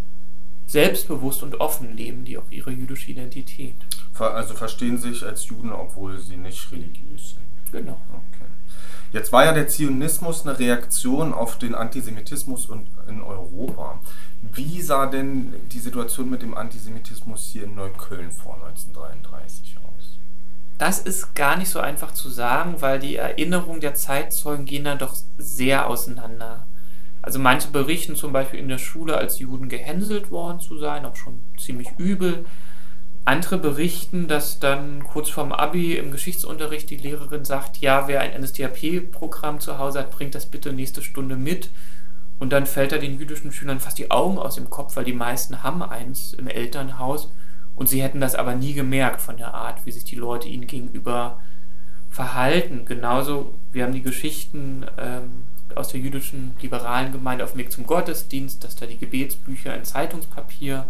selbstbewusst 0.67 1.41
und 1.41 1.59
offen, 1.59 1.97
leben 1.97 2.23
die 2.23 2.37
auch 2.37 2.51
ihre 2.51 2.69
jüdische 2.69 3.09
Identität. 3.09 3.73
Also 4.19 4.53
verstehen 4.53 4.99
sich 4.99 5.25
als 5.25 5.47
Juden, 5.47 5.71
obwohl 5.71 6.19
sie 6.19 6.37
nicht 6.37 6.71
religiös 6.71 7.31
sind. 7.31 7.71
Genau. 7.71 7.99
Okay. 8.11 8.26
Jetzt 9.11 9.31
war 9.31 9.45
ja 9.45 9.53
der 9.53 9.67
Zionismus 9.67 10.45
eine 10.45 10.59
Reaktion 10.59 11.33
auf 11.33 11.57
den 11.57 11.75
Antisemitismus 11.75 12.69
in 13.07 13.21
Europa. 13.21 13.99
Wie 14.41 14.81
sah 14.81 15.07
denn 15.07 15.53
die 15.71 15.79
Situation 15.79 16.29
mit 16.29 16.41
dem 16.41 16.55
Antisemitismus 16.55 17.45
hier 17.45 17.63
in 17.63 17.75
Neukölln 17.75 18.31
vor 18.31 18.55
1933 18.55 19.77
aus? 19.77 20.19
Das 20.77 20.99
ist 20.99 21.33
gar 21.35 21.57
nicht 21.57 21.69
so 21.69 21.79
einfach 21.79 22.11
zu 22.11 22.29
sagen, 22.29 22.75
weil 22.79 22.99
die 22.99 23.15
Erinnerungen 23.15 23.81
der 23.81 23.95
Zeitzeugen 23.95 24.65
gehen 24.65 24.83
da 24.83 24.95
doch 24.95 25.15
sehr 25.37 25.87
auseinander. 25.87 26.67
Also 27.21 27.39
manche 27.39 27.69
berichten 27.69 28.15
zum 28.15 28.31
Beispiel 28.31 28.59
in 28.59 28.69
der 28.69 28.77
Schule 28.77 29.17
als 29.17 29.39
Juden 29.39 29.69
gehänselt 29.69 30.31
worden 30.31 30.59
zu 30.59 30.77
sein, 30.77 31.05
auch 31.05 31.15
schon 31.15 31.41
ziemlich 31.57 31.89
übel. 31.97 32.45
Andere 33.27 33.57
berichten, 33.57 34.27
dass 34.27 34.59
dann 34.59 35.03
kurz 35.03 35.29
vorm 35.29 35.51
Abi 35.51 35.95
im 35.95 36.11
Geschichtsunterricht 36.11 36.89
die 36.89 36.95
Lehrerin 36.95 37.43
sagt, 37.43 37.77
ja, 37.77 38.07
wer 38.07 38.21
ein 38.21 38.41
NSDAP-Programm 38.41 39.59
zu 39.59 39.77
Hause 39.77 39.99
hat, 39.99 40.11
bringt 40.11 40.33
das 40.33 40.45
bitte 40.45 40.71
nächste 40.71 41.01
Stunde 41.01 41.35
mit. 41.35 41.69
Und 42.39 42.53
dann 42.53 42.65
fällt 42.65 42.93
er 42.93 42.99
den 42.99 43.19
jüdischen 43.19 43.51
Schülern 43.51 43.81
fast 43.81 43.97
die 43.97 44.11
Augen 44.11 44.37
aus 44.37 44.55
dem 44.55 44.69
Kopf, 44.69 44.95
weil 44.95 45.03
die 45.03 45.11
meisten 45.11 45.61
haben 45.61 45.83
eins 45.83 46.33
im 46.33 46.47
Elternhaus 46.47 47.29
und 47.75 47.89
sie 47.89 48.01
hätten 48.01 48.21
das 48.21 48.33
aber 48.33 48.55
nie 48.55 48.73
gemerkt 48.73 49.21
von 49.21 49.35
der 49.35 49.53
Art, 49.53 49.85
wie 49.85 49.91
sich 49.91 50.05
die 50.05 50.15
Leute 50.15 50.47
ihnen 50.47 50.65
gegenüber 50.65 51.41
verhalten. 52.09 52.85
Genauso, 52.85 53.55
wir 53.71 53.83
haben 53.83 53.93
die 53.93 54.03
Geschichten 54.03 54.85
ähm, 54.97 55.43
aus 55.75 55.89
der 55.89 55.99
jüdischen 55.99 56.55
liberalen 56.61 57.11
Gemeinde 57.11 57.43
auf 57.43 57.51
dem 57.51 57.59
Weg 57.59 57.73
zum 57.73 57.85
Gottesdienst, 57.85 58.63
dass 58.63 58.75
da 58.75 58.85
die 58.85 58.97
Gebetsbücher 58.97 59.75
in 59.75 59.83
Zeitungspapier 59.83 60.87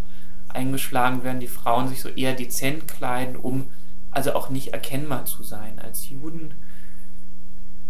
eingeschlagen 0.58 1.24
werden, 1.24 1.40
die 1.40 1.48
Frauen 1.48 1.88
sich 1.88 2.02
so 2.02 2.10
eher 2.10 2.34
dezent 2.34 2.88
kleiden, 2.88 3.36
um 3.36 3.70
also 4.12 4.34
auch 4.34 4.50
nicht 4.50 4.74
erkennbar 4.74 5.26
zu 5.26 5.44
sein. 5.44 5.80
Als 5.80 6.10
Juden 6.10 6.56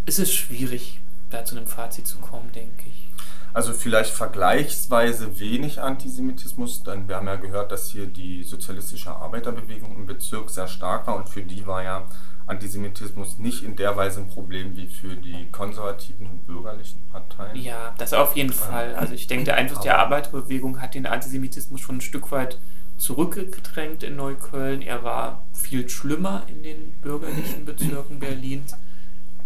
ist 0.05 0.19
es 0.19 0.33
schwierig, 0.33 0.99
da 1.29 1.45
zu 1.45 1.55
einem 1.55 1.67
Fazit 1.67 2.05
zu 2.05 2.17
kommen, 2.19 2.51
denke 2.51 2.89
ich. 2.89 3.09
Also 3.53 3.73
vielleicht 3.73 4.11
vergleichsweise 4.11 5.39
wenig 5.39 5.81
Antisemitismus, 5.81 6.83
denn 6.83 7.07
wir 7.07 7.15
haben 7.15 7.27
ja 7.27 7.37
gehört, 7.37 7.71
dass 7.71 7.89
hier 7.89 8.05
die 8.05 8.43
sozialistische 8.43 9.15
Arbeiterbewegung 9.15 9.95
im 9.95 10.05
Bezirk 10.05 10.49
sehr 10.49 10.67
stark 10.67 11.07
war 11.07 11.15
und 11.15 11.29
für 11.29 11.41
die 11.41 11.65
war 11.65 11.81
ja 11.81 12.05
Antisemitismus 12.47 13.37
nicht 13.39 13.63
in 13.63 13.75
der 13.75 13.95
Weise 13.97 14.21
ein 14.21 14.29
Problem 14.29 14.75
wie 14.77 14.87
für 14.87 15.15
die 15.15 15.51
konservativen 15.51 16.27
und 16.27 16.47
bürgerlichen 16.47 17.01
Parteien. 17.11 17.57
Ja, 17.61 17.93
das 17.97 18.13
auf 18.13 18.35
jeden 18.37 18.53
Fall. 18.53 18.95
Also 18.95 19.13
ich 19.13 19.27
denke, 19.27 19.45
der 19.45 19.55
Einfluss 19.55 19.81
der 19.81 19.99
Arbeiterbewegung 19.99 20.81
hat 20.81 20.95
den 20.95 21.05
Antisemitismus 21.05 21.81
schon 21.81 21.97
ein 21.97 22.01
Stück 22.01 22.31
weit 22.31 22.57
zurückgedrängt 22.97 24.03
in 24.03 24.15
Neukölln. 24.15 24.81
Er 24.81 25.03
war 25.03 25.45
viel 25.53 25.87
schlimmer 25.89 26.43
in 26.47 26.63
den 26.63 26.93
bürgerlichen 27.01 27.65
Bezirken 27.65 28.19
Berlins, 28.19 28.75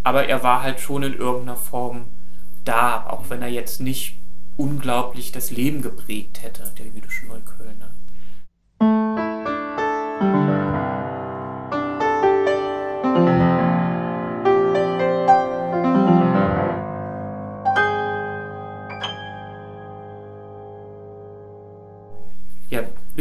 aber 0.03 0.27
er 0.27 0.43
war 0.43 0.62
halt 0.62 0.79
schon 0.79 1.03
in 1.03 1.13
irgendeiner 1.13 1.58
Form 1.58 2.05
da, 2.65 3.08
auch 3.08 3.29
wenn 3.29 3.41
er 3.41 3.50
jetzt 3.50 3.81
nicht 3.81 4.20
unglaublich 4.58 5.31
das 5.31 5.50
Leben 5.50 5.81
geprägt 5.81 6.43
hätte, 6.43 6.72
der 6.77 6.86
jüdischen 6.88 7.29
Neuköllner. 7.29 7.90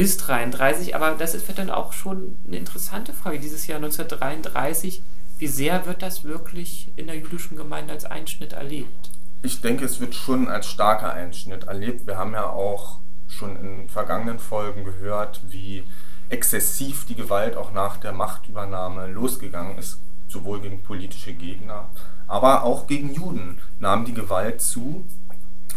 Bis 0.01 0.17
33, 0.17 0.97
aber 0.97 1.11
das 1.11 1.35
ist 1.35 1.47
dann 1.59 1.69
auch 1.69 1.93
schon 1.93 2.39
eine 2.47 2.57
interessante 2.57 3.13
Frage. 3.13 3.39
Dieses 3.39 3.67
Jahr 3.67 3.77
1933, 3.77 5.03
wie 5.37 5.47
sehr 5.47 5.85
wird 5.85 6.01
das 6.01 6.25
wirklich 6.25 6.91
in 6.97 7.07
der 7.07 7.17
jüdischen 7.17 7.59
Gemeinde 7.59 7.93
als 7.93 8.07
Einschnitt 8.07 8.55
erlebt? 8.55 9.11
Ich 9.43 9.61
denke, 9.61 9.85
es 9.85 10.01
wird 10.01 10.15
schon 10.15 10.49
als 10.49 10.69
starker 10.69 11.13
Einschnitt 11.13 11.65
erlebt. 11.65 12.07
Wir 12.07 12.17
haben 12.17 12.33
ja 12.33 12.49
auch 12.49 13.01
schon 13.29 13.57
in 13.57 13.91
vergangenen 13.91 14.39
Folgen 14.39 14.87
gehört, 14.87 15.43
wie 15.51 15.85
exzessiv 16.31 17.05
die 17.05 17.15
Gewalt 17.15 17.55
auch 17.55 17.73
nach 17.73 17.99
der 17.99 18.15
Machtübernahme 18.15 19.07
losgegangen 19.09 19.77
ist, 19.77 20.01
sowohl 20.29 20.63
gegen 20.63 20.83
politische 20.83 21.35
Gegner, 21.35 21.91
aber 22.27 22.65
auch 22.65 22.87
gegen 22.87 23.13
Juden 23.13 23.61
nahm 23.81 24.07
die 24.07 24.15
Gewalt 24.15 24.63
zu. 24.63 25.05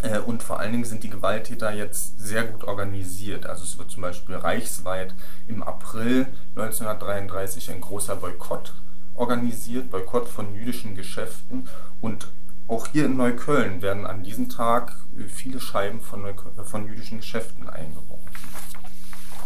Äh, 0.04 0.20
und 0.20 0.44
vor 0.44 0.60
allen 0.60 0.74
Dingen 0.74 0.86
sind 0.86 1.04
die 1.04 1.10
Gewalttäter 1.10 1.74
jetzt 1.74 2.20
sehr 2.20 2.44
gut 2.44 2.66
organisiert. 2.66 3.46
Also 3.46 3.64
es 3.64 3.78
wird 3.78 3.90
zum 3.90 4.04
Beispiel 4.04 4.36
reichsweit 4.36 5.16
im 5.48 5.64
April 5.64 6.28
1933 6.56 7.72
ein 7.72 7.82
großer 7.82 8.18
Boykott 8.18 8.74
organisiert, 9.16 9.90
Boykott 9.90 10.28
von 10.28 10.54
jüdischen 10.54 10.96
Geschäften. 10.96 11.70
Und 12.02 12.28
auch 12.68 12.88
hier 12.88 13.06
in 13.06 13.18
Neukölln 13.18 13.82
werden 13.82 14.06
an 14.06 14.24
diesem 14.24 14.50
Tag 14.50 14.96
viele 15.28 15.60
Scheiben 15.60 16.02
von, 16.02 16.26
von 16.66 16.88
jüdischen 16.88 17.20
Geschäften 17.20 17.70
eingebrochen. 17.70 18.20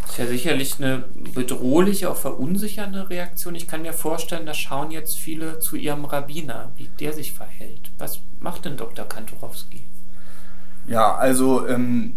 Das 0.02 0.12
ist 0.12 0.18
ja 0.18 0.28
sicherlich 0.28 0.80
eine 0.80 1.00
bedrohliche, 1.34 2.10
auch 2.10 2.16
verunsichernde 2.16 3.10
Reaktion. 3.10 3.54
Ich 3.54 3.68
kann 3.68 3.84
mir 3.84 3.94
vorstellen, 3.94 4.46
da 4.46 4.54
schauen 4.54 4.90
jetzt 4.90 5.18
viele 5.18 5.60
zu 5.60 5.76
ihrem 5.76 6.06
Rabbiner, 6.06 6.72
wie 6.76 6.90
der 7.00 7.14
sich 7.14 7.34
verhält. 7.34 7.92
Was 7.98 8.22
macht 8.40 8.66
denn 8.66 8.78
Dr. 8.78 9.06
Kantorowski? 9.06 9.86
Ja, 10.88 11.16
also 11.16 11.68
ähm, 11.68 12.14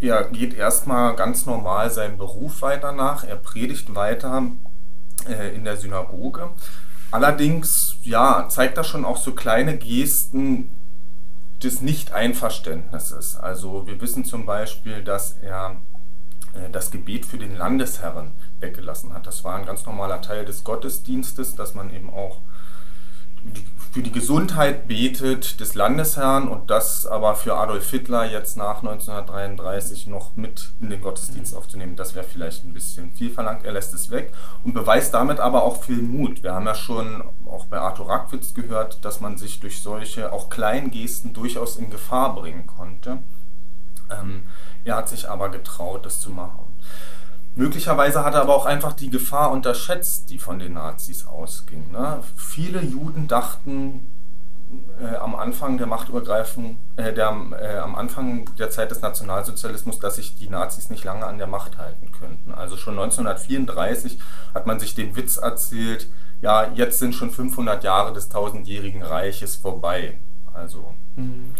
er 0.00 0.24
geht 0.24 0.54
erstmal 0.54 1.16
ganz 1.16 1.46
normal 1.46 1.90
seinem 1.90 2.18
Beruf 2.18 2.62
weiter 2.62 2.92
nach. 2.92 3.24
Er 3.24 3.36
predigt 3.36 3.94
weiter 3.94 4.50
äh, 5.28 5.54
in 5.54 5.64
der 5.64 5.76
Synagoge. 5.76 6.50
Allerdings, 7.10 7.96
ja, 8.02 8.48
zeigt 8.48 8.76
er 8.76 8.84
schon 8.84 9.04
auch 9.04 9.16
so 9.16 9.32
kleine 9.32 9.76
Gesten 9.76 10.70
des 11.62 11.80
Nicht-Einverständnisses. 11.80 13.36
Also 13.36 13.86
wir 13.86 14.00
wissen 14.00 14.24
zum 14.24 14.46
Beispiel, 14.46 15.02
dass 15.02 15.32
er 15.32 15.76
äh, 16.54 16.70
das 16.70 16.90
Gebet 16.90 17.26
für 17.26 17.38
den 17.38 17.56
Landesherren 17.56 18.32
weggelassen 18.60 19.12
hat. 19.12 19.26
Das 19.26 19.42
war 19.42 19.56
ein 19.56 19.66
ganz 19.66 19.84
normaler 19.86 20.22
Teil 20.22 20.44
des 20.44 20.64
Gottesdienstes, 20.64 21.56
dass 21.56 21.74
man 21.74 21.92
eben 21.94 22.10
auch 22.10 22.42
für 23.92 24.02
die 24.02 24.12
Gesundheit 24.12 24.86
betet 24.86 25.58
des 25.58 25.74
Landesherrn 25.74 26.46
und 26.46 26.70
das 26.70 27.06
aber 27.06 27.34
für 27.34 27.56
Adolf 27.56 27.90
Hitler 27.90 28.24
jetzt 28.30 28.56
nach 28.56 28.84
1933 28.84 30.06
noch 30.06 30.36
mit 30.36 30.70
in 30.80 30.90
den 30.90 31.00
Gottesdienst 31.00 31.56
aufzunehmen, 31.56 31.96
das 31.96 32.14
wäre 32.14 32.24
vielleicht 32.24 32.64
ein 32.64 32.72
bisschen 32.72 33.10
viel 33.10 33.30
verlangt. 33.30 33.64
Er 33.64 33.72
lässt 33.72 33.92
es 33.92 34.10
weg 34.10 34.32
und 34.62 34.74
beweist 34.74 35.12
damit 35.12 35.40
aber 35.40 35.64
auch 35.64 35.82
viel 35.82 36.02
Mut. 36.02 36.44
Wir 36.44 36.54
haben 36.54 36.66
ja 36.66 36.76
schon 36.76 37.24
auch 37.46 37.66
bei 37.66 37.80
Arthur 37.80 38.08
Rackwitz 38.08 38.54
gehört, 38.54 39.04
dass 39.04 39.20
man 39.20 39.36
sich 39.36 39.58
durch 39.58 39.82
solche 39.82 40.32
auch 40.32 40.50
kleinen 40.50 40.92
Gesten 40.92 41.32
durchaus 41.32 41.76
in 41.76 41.90
Gefahr 41.90 42.36
bringen 42.36 42.68
konnte. 42.68 43.18
Ähm, 44.08 44.44
er 44.84 44.96
hat 44.96 45.08
sich 45.08 45.28
aber 45.28 45.48
getraut, 45.48 46.06
das 46.06 46.20
zu 46.20 46.30
machen. 46.30 46.78
Möglicherweise 47.54 48.24
hat 48.24 48.34
er 48.34 48.42
aber 48.42 48.54
auch 48.54 48.66
einfach 48.66 48.92
die 48.92 49.10
Gefahr 49.10 49.50
unterschätzt, 49.50 50.30
die 50.30 50.38
von 50.38 50.58
den 50.58 50.74
Nazis 50.74 51.26
ausging. 51.26 51.90
Ne? 51.90 52.22
Viele 52.36 52.82
Juden 52.82 53.26
dachten 53.28 54.12
äh, 55.00 55.16
am 55.16 55.34
Anfang 55.34 55.78
der 55.78 55.88
Machtübergreifung, 55.88 56.78
äh, 56.96 57.12
der, 57.12 57.34
äh, 57.60 57.78
am 57.78 57.96
Anfang 57.96 58.48
der 58.56 58.70
Zeit 58.70 58.90
des 58.90 59.02
Nationalsozialismus, 59.02 59.98
dass 59.98 60.16
sich 60.16 60.36
die 60.36 60.48
Nazis 60.48 60.90
nicht 60.90 61.04
lange 61.04 61.26
an 61.26 61.38
der 61.38 61.48
Macht 61.48 61.78
halten 61.78 62.12
könnten. 62.12 62.52
Also 62.52 62.76
schon 62.76 62.94
1934 62.98 64.20
hat 64.54 64.66
man 64.66 64.78
sich 64.78 64.94
den 64.94 65.16
Witz 65.16 65.36
erzählt, 65.36 66.08
ja, 66.40 66.70
jetzt 66.74 66.98
sind 66.98 67.14
schon 67.14 67.30
500 67.30 67.82
Jahre 67.82 68.12
des 68.12 68.28
tausendjährigen 68.28 69.02
Reiches 69.02 69.56
vorbei. 69.56 70.18
Also. 70.54 70.94
Mhm. 71.16 71.54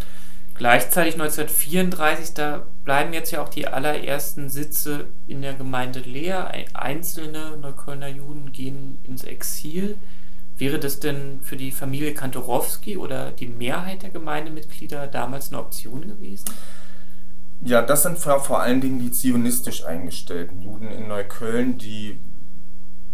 Gleichzeitig 0.60 1.14
1934, 1.14 2.34
da 2.34 2.66
bleiben 2.84 3.14
jetzt 3.14 3.30
ja 3.30 3.42
auch 3.42 3.48
die 3.48 3.66
allerersten 3.66 4.50
Sitze 4.50 5.06
in 5.26 5.40
der 5.40 5.54
Gemeinde 5.54 6.00
leer. 6.00 6.52
Einzelne 6.74 7.56
Neuköllner 7.56 8.08
Juden 8.08 8.52
gehen 8.52 8.98
ins 9.02 9.24
Exil. 9.24 9.96
Wäre 10.58 10.78
das 10.78 11.00
denn 11.00 11.40
für 11.42 11.56
die 11.56 11.72
Familie 11.72 12.12
Kantorowski 12.12 12.98
oder 12.98 13.30
die 13.30 13.46
Mehrheit 13.46 14.02
der 14.02 14.10
Gemeindemitglieder 14.10 15.06
damals 15.06 15.50
eine 15.50 15.62
Option 15.62 16.06
gewesen? 16.06 16.50
Ja, 17.62 17.80
das 17.80 18.02
sind 18.02 18.18
vor 18.18 18.60
allen 18.60 18.82
Dingen 18.82 18.98
die 18.98 19.12
zionistisch 19.12 19.86
eingestellten 19.86 20.60
Juden 20.60 20.88
in 20.88 21.08
Neukölln, 21.08 21.78
die 21.78 22.20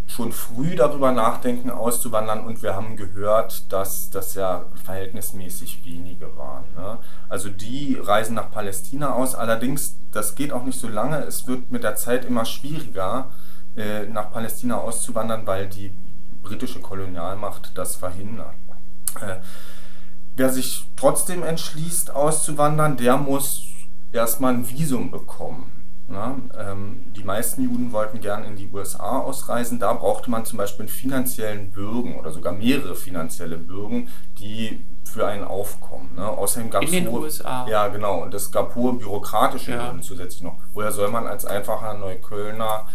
schon 0.07 0.31
früh 0.31 0.75
darüber 0.75 1.11
nachdenken, 1.11 1.69
auszuwandern. 1.69 2.45
Und 2.45 2.63
wir 2.63 2.75
haben 2.75 2.95
gehört, 2.95 3.71
dass 3.71 4.09
das 4.09 4.33
ja 4.33 4.65
verhältnismäßig 4.83 5.85
wenige 5.85 6.35
waren. 6.37 6.63
Ne? 6.75 6.97
Also 7.29 7.49
die 7.49 7.97
reisen 8.01 8.35
nach 8.35 8.49
Palästina 8.49 9.13
aus. 9.13 9.35
Allerdings, 9.35 9.97
das 10.11 10.35
geht 10.35 10.53
auch 10.53 10.63
nicht 10.63 10.79
so 10.79 10.87
lange. 10.87 11.17
Es 11.19 11.45
wird 11.47 11.71
mit 11.71 11.83
der 11.83 11.95
Zeit 11.95 12.25
immer 12.25 12.45
schwieriger, 12.45 13.31
äh, 13.75 14.05
nach 14.05 14.31
Palästina 14.31 14.77
auszuwandern, 14.77 15.45
weil 15.45 15.67
die 15.67 15.93
britische 16.41 16.79
Kolonialmacht 16.79 17.77
das 17.77 17.97
verhindert. 17.97 18.55
Äh, 19.21 19.37
wer 20.35 20.49
sich 20.49 20.85
trotzdem 20.95 21.43
entschließt, 21.43 22.11
auszuwandern, 22.11 22.97
der 22.97 23.17
muss 23.17 23.65
erstmal 24.11 24.53
ein 24.53 24.69
Visum 24.69 25.11
bekommen. 25.11 25.76
Ähm, 26.09 27.11
die 27.15 27.23
meisten 27.23 27.63
Juden 27.63 27.91
wollten 27.91 28.21
gern 28.21 28.45
in 28.45 28.55
die 28.55 28.69
USA 28.71 29.19
ausreisen. 29.19 29.79
Da 29.79 29.93
brauchte 29.93 30.31
man 30.31 30.45
zum 30.45 30.57
Beispiel 30.57 30.83
einen 30.83 30.89
finanziellen 30.89 31.71
Bürgen 31.71 32.17
oder 32.17 32.31
sogar 32.31 32.53
mehrere 32.53 32.95
finanzielle 32.95 33.57
Bürgen, 33.57 34.09
die 34.39 34.85
für 35.03 35.27
einen 35.27 35.43
aufkommen. 35.43 36.15
Ne? 36.15 36.27
Außerdem 36.27 36.69
gab 36.69 36.83
es 36.83 36.91
in 36.91 37.05
den 37.05 37.11
hohe, 37.11 37.21
USA. 37.21 37.67
Ja, 37.67 37.87
genau. 37.87 38.21
Und 38.21 38.33
es 38.33 38.51
gab 38.51 38.75
hohe 38.75 38.93
bürokratische 38.93 39.71
ja. 39.71 39.85
Hürden 39.85 40.01
zusätzlich 40.01 40.43
noch. 40.43 40.57
Woher 40.73 40.91
soll 40.91 41.09
man 41.09 41.27
als 41.27 41.45
einfacher 41.45 41.93
Neuköllner 41.93 42.87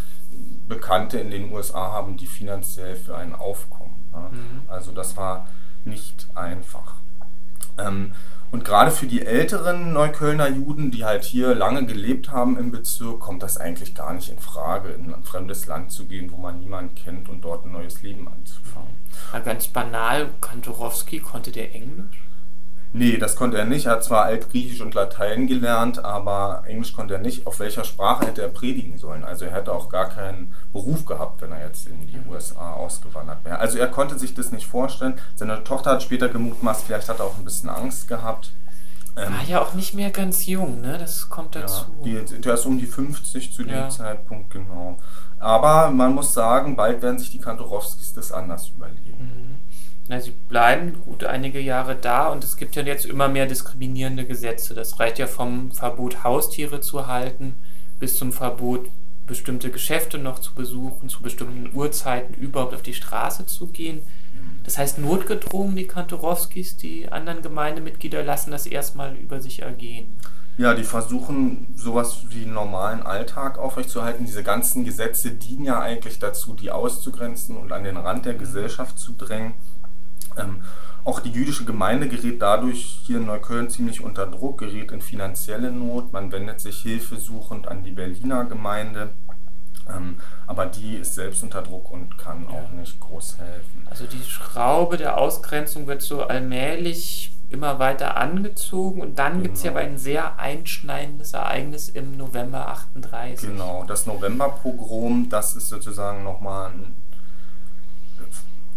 Bekannte 0.69 1.19
in 1.19 1.31
den 1.31 1.53
USA 1.53 1.93
haben, 1.93 2.17
die 2.17 2.27
finanziell 2.27 2.97
für 2.97 3.17
einen 3.17 3.35
aufkommen? 3.35 4.09
Ne? 4.13 4.29
Mhm. 4.31 4.63
Also 4.69 4.93
das 4.93 5.17
war 5.17 5.49
nicht 5.85 6.29
einfach. 6.35 6.95
Ähm, 7.79 8.13
und 8.53 8.65
gerade 8.65 8.91
für 8.91 9.07
die 9.07 9.23
älteren 9.23 9.93
Neuköllner 9.93 10.49
Juden, 10.49 10.91
die 10.91 11.05
halt 11.05 11.25
hier 11.25 11.55
lange 11.55 11.87
gelebt 11.87 12.31
haben 12.31 12.59
im 12.59 12.71
Bezirk, 12.71 13.21
kommt 13.21 13.43
das 13.43 13.57
eigentlich 13.57 13.95
gar 13.95 14.13
nicht 14.13 14.29
in 14.29 14.39
Frage, 14.39 14.91
in 14.91 15.13
ein 15.13 15.25
fremdes 15.25 15.67
Land 15.67 15.91
zu 15.91 16.07
gehen, 16.07 16.31
wo 16.31 16.37
man 16.37 16.61
niemanden 16.61 16.95
kennt 16.95 17.29
und 17.31 17.41
dort 17.43 17.65
ein 17.65 17.73
neues 17.73 18.03
Leben 18.03 18.29
anzufangen. 18.29 18.93
Ganz 19.45 19.69
banal, 19.69 20.29
Kantorowski, 20.41 21.21
konnte 21.21 21.51
der 21.51 21.75
Englisch? 21.75 22.23
Nee, 22.95 23.17
das 23.17 23.37
konnte 23.37 23.57
er 23.57 23.65
nicht. 23.65 23.87
Er 23.87 23.93
hat 23.93 24.05
zwar 24.05 24.25
Altgriechisch 24.25 24.83
und 24.83 24.95
Latein 24.95 25.47
gelernt, 25.47 26.05
aber 26.05 26.63
Englisch 26.67 26.93
konnte 26.93 27.15
er 27.15 27.21
nicht. 27.21 27.47
Auf 27.47 27.59
welcher 27.59 27.85
Sprache 27.85 28.27
hätte 28.27 28.43
er 28.43 28.49
predigen 28.49 28.99
sollen? 28.99 29.25
Also 29.25 29.47
er 29.47 29.53
hätte 29.53 29.73
auch 29.73 29.89
gar 29.89 30.11
keinen 30.11 30.55
Beruf 30.73 31.07
gehabt, 31.07 31.41
wenn 31.41 31.53
er 31.53 31.67
jetzt 31.67 31.89
in 31.89 32.07
die 32.07 32.21
USA 32.29 32.75
ausgewandert 32.75 33.45
wäre. 33.45 33.59
Also 33.59 33.79
er 33.79 33.89
konnte 33.89 34.19
sich 34.19 34.35
das 34.35 34.53
nicht 34.53 34.67
vorstellen. 34.67 35.15
Seine 35.37 35.65
Tochter 35.65 35.93
hat 35.93 36.03
später 36.03 36.29
gemutmaßt, 36.29 36.85
vielleicht 36.85 37.09
hat 37.09 37.21
er 37.21 37.27
auch 37.27 37.39
ein 37.39 37.45
bisschen 37.45 37.71
Angst 37.71 38.09
gehabt. 38.09 38.53
Ähm, 39.17 39.33
War 39.33 39.45
ja 39.45 39.63
auch 39.63 39.75
nicht 39.75 39.95
mehr 39.95 40.11
ganz 40.11 40.47
jung, 40.47 40.81
ne? 40.81 40.97
Das 40.99 41.29
kommt 41.29 41.55
dazu. 41.55 41.85
Ja, 42.05 42.21
die, 42.21 42.41
der 42.41 42.55
ist 42.55 42.67
um 42.67 42.79
die 42.79 42.87
50 42.87 43.53
zu 43.53 43.63
dem 43.63 43.75
ja. 43.75 43.89
Zeitpunkt, 43.89 44.51
genau. 44.51 44.99
Aber 45.39 45.91
man 45.91 46.15
muss 46.15 46.33
sagen, 46.33 46.77
bald 46.77 47.03
werden 47.03 47.19
sich 47.19 47.31
die 47.31 47.39
Kantorowskis 47.39 48.13
das 48.15 48.33
anders 48.33 48.69
überlegen. 48.69 49.19
Mhm. 49.19 49.42
Na, 50.09 50.21
sie 50.21 50.33
bleiben 50.49 51.01
gut 51.05 51.25
einige 51.25 51.61
Jahre 51.61 51.95
da 51.95 52.29
und 52.29 52.43
es 52.43 52.57
gibt 52.57 52.75
ja 52.75 52.83
jetzt 52.83 53.07
immer 53.07 53.29
mehr 53.29 53.47
diskriminierende 53.47 54.25
Gesetze. 54.25 54.75
Das 54.75 54.99
reicht 54.99 55.19
ja 55.19 55.27
vom 55.27 55.71
Verbot, 55.71 56.25
Haustiere 56.25 56.81
zu 56.81 57.07
halten, 57.07 57.55
bis 57.99 58.17
zum 58.17 58.33
Verbot, 58.33 58.89
bestimmte 59.27 59.71
Geschäfte 59.71 60.19
noch 60.19 60.41
zu 60.41 60.55
besuchen, 60.55 61.09
zu 61.09 61.23
bestimmten 61.23 61.71
Uhrzeiten 61.75 62.35
überhaupt 62.35 62.75
auf 62.75 62.83
die 62.83 62.95
Straße 62.95 63.47
zu 63.47 63.69
gehen. 63.69 64.03
Das 64.65 64.79
heißt, 64.79 64.99
notgedrungen, 64.99 65.77
die 65.77 65.87
Kantorowskis, 65.87 66.77
die 66.77 67.11
anderen 67.11 67.43
Gemeindemitglieder 67.43 68.23
lassen 68.23 68.51
das 68.51 68.67
erstmal 68.67 69.17
über 69.17 69.41
sich 69.41 69.63
ergehen. 69.63 70.17
Ja, 70.59 70.75
die 70.75 70.85
versuchen 70.85 71.73
sowas 71.77 72.25
wie 72.29 72.43
einen 72.43 72.53
normalen 72.53 73.03
Alltag 73.03 73.59
aufrechtzuerhalten. 73.59 74.27
Diese 74.27 74.43
ganzen 74.43 74.85
Gesetze 74.85 75.31
dienen 75.31 75.65
ja 75.65 75.81
eigentlich 75.81 76.19
dazu, 76.19 76.55
die 76.55 76.71
auszugrenzen 76.71 77.57
und 77.57 77.73
an 77.73 77.85
den 77.85 77.97
Rand 77.97 78.27
der 78.27 78.35
Gesellschaft 78.35 78.99
zu 78.99 79.13
drängen. 79.13 79.55
Ähm, 80.37 80.63
auch 81.05 81.21
die 81.21 81.31
jüdische 81.31 81.65
Gemeinde 81.65 82.09
gerät 82.09 82.41
dadurch 82.41 83.01
hier 83.05 83.17
in 83.17 83.27
Neukölln 83.27 83.71
ziemlich 83.71 84.03
unter 84.03 84.27
Druck, 84.27 84.59
gerät 84.59 84.93
in 84.93 85.01
finanzielle 85.01 85.73
Not. 85.73 86.13
Man 86.13 86.31
wendet 86.31 86.61
sich 86.61 86.79
hilfesuchend 86.83 87.67
an 87.67 87.83
die 87.83 87.91
Berliner 87.91 88.45
Gemeinde. 88.45 89.11
Ähm, 89.89 90.19
aber 90.47 90.67
die 90.67 90.97
ist 90.97 91.15
selbst 91.17 91.43
unter 91.43 91.63
Druck 91.63 91.91
und 91.91 92.17
kann 92.19 92.45
ja. 92.45 92.51
auch 92.51 92.71
nicht 92.71 93.01
groß 93.01 93.39
helfen. 93.39 93.87
Also 93.91 94.07
die 94.07 94.23
Schraube 94.23 94.97
der 94.97 95.19
Ausgrenzung 95.19 95.89
wird 95.89 96.03
so 96.03 96.23
allmählich 96.23 97.33
immer 97.51 97.79
weiter 97.79 98.17
angezogen 98.17 99.03
und 99.03 99.19
dann 99.19 99.33
genau. 99.33 99.43
gibt 99.43 99.57
es 99.59 99.63
ja 99.63 99.73
aber 99.73 99.81
ein 99.81 99.99
sehr 99.99 100.39
einschneidendes 100.39 101.35
Ereignis 101.35 101.89
im 101.89 102.17
November 102.17 102.69
38. 102.69 103.49
Genau, 103.49 103.85
das 103.87 104.07
Novemberpogrom, 104.07 105.29
das 105.29 105.55
ist 105.55 105.69
sozusagen 105.69 106.25
nochmal 106.25 106.71
ein, 106.71 106.95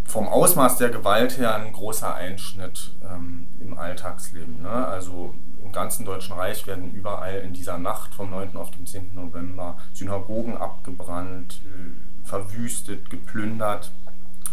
vom 0.05 0.27
Ausmaß 0.27 0.77
der 0.77 0.89
Gewalt 0.89 1.37
her 1.37 1.55
ein 1.55 1.73
großer 1.73 2.13
Einschnitt 2.13 2.93
ähm, 3.03 3.47
im 3.59 3.77
Alltagsleben. 3.77 4.61
Ne? 4.61 4.69
Also 4.69 5.33
im 5.63 5.71
ganzen 5.71 6.05
Deutschen 6.05 6.35
Reich 6.35 6.65
werden 6.67 6.91
überall 6.91 7.39
in 7.39 7.53
dieser 7.53 7.77
Nacht 7.77 8.13
vom 8.13 8.29
9. 8.29 8.55
auf 8.55 8.71
den 8.71 8.85
10. 8.85 9.15
November 9.15 9.77
Synagogen 9.93 10.57
abgebrannt, 10.57 11.61
äh, 11.65 12.27
verwüstet, 12.27 13.09
geplündert 13.09 13.91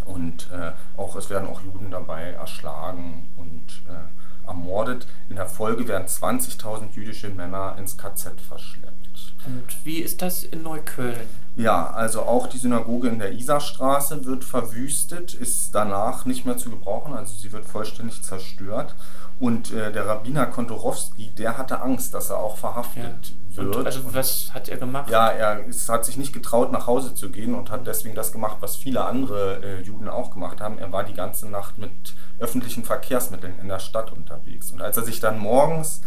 und 0.05 0.51
äh, 0.51 0.73
auch 0.97 1.17
es 1.17 1.31
werden 1.31 1.49
auch 1.49 1.63
Juden 1.63 1.91
dabei 1.91 2.31
erschlagen 2.31 3.31
und 3.37 3.83
äh, 3.89 4.47
ermordet. 4.49 5.07
In 5.29 5.37
der 5.37 5.47
Folge 5.47 5.87
werden 5.87 6.07
20.000 6.07 6.95
jüdische 6.95 7.29
Männer 7.31 7.77
ins 7.79 7.97
KZ 7.97 8.41
verschleppt. 8.41 9.02
Und 9.45 9.85
wie 9.85 9.99
ist 9.99 10.23
das 10.23 10.45
in 10.45 10.63
Neukölln? 10.63 11.29
Ja, 11.57 11.91
also 11.91 12.23
auch 12.23 12.47
die 12.47 12.59
Synagoge 12.59 13.09
in 13.09 13.19
der 13.19 13.33
Isarstraße 13.33 14.25
wird 14.25 14.45
verwüstet, 14.45 15.35
ist 15.35 15.75
danach 15.75 16.25
nicht 16.25 16.47
mehr 16.47 16.57
zu 16.57 16.71
gebrauchen, 16.71 17.13
also 17.13 17.35
sie 17.35 17.53
wird 17.53 17.67
vollständig 17.67 18.23
zerstört. 18.23 18.95
Und 19.39 19.73
äh, 19.73 19.93
der 19.93 20.07
Rabbiner 20.07 20.47
Kontorowski, 20.47 21.33
der 21.37 21.59
hatte 21.59 21.83
Angst, 21.83 22.15
dass 22.15 22.31
er 22.31 22.39
auch 22.39 22.57
verhaftet 22.57 23.33
ja. 23.51 23.57
wird. 23.57 23.77
Und 23.77 23.87
also 23.87 24.15
was 24.15 24.55
hat 24.55 24.69
er 24.69 24.77
gemacht? 24.77 25.11
Ja, 25.11 25.29
er 25.29 25.65
ist, 25.65 25.89
hat 25.89 26.05
sich 26.05 26.17
nicht 26.17 26.33
getraut, 26.33 26.71
nach 26.71 26.87
Hause 26.87 27.15
zu 27.15 27.31
gehen 27.31 27.55
und 27.55 27.71
hat 27.71 27.87
deswegen 27.87 28.15
das 28.15 28.33
gemacht, 28.33 28.59
was 28.61 28.77
viele 28.77 29.05
andere 29.05 29.63
äh, 29.63 29.83
Juden 29.83 30.09
auch 30.09 30.31
gemacht 30.31 30.61
haben. 30.61 30.79
Er 30.79 30.93
war 30.93 31.05
die 31.05 31.15
ganze 31.15 31.49
Nacht 31.51 31.77
mit 31.77 32.15
öffentlichen 32.39 32.85
Verkehrsmitteln 32.85 33.59
in 33.61 33.69
der 33.69 33.81
Stadt 33.81 34.13
unterwegs. 34.13 34.71
Und 34.71 34.81
als 34.81 34.97
er 34.97 35.03
sich 35.03 35.21
dann 35.21 35.39
morgens 35.39 36.03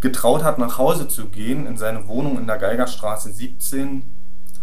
getraut 0.00 0.42
hat, 0.42 0.58
nach 0.58 0.78
Hause 0.78 1.08
zu 1.08 1.28
gehen, 1.28 1.66
in 1.66 1.76
seine 1.76 2.08
Wohnung 2.08 2.38
in 2.38 2.46
der 2.46 2.58
Geigerstraße 2.58 3.32
17, 3.32 4.10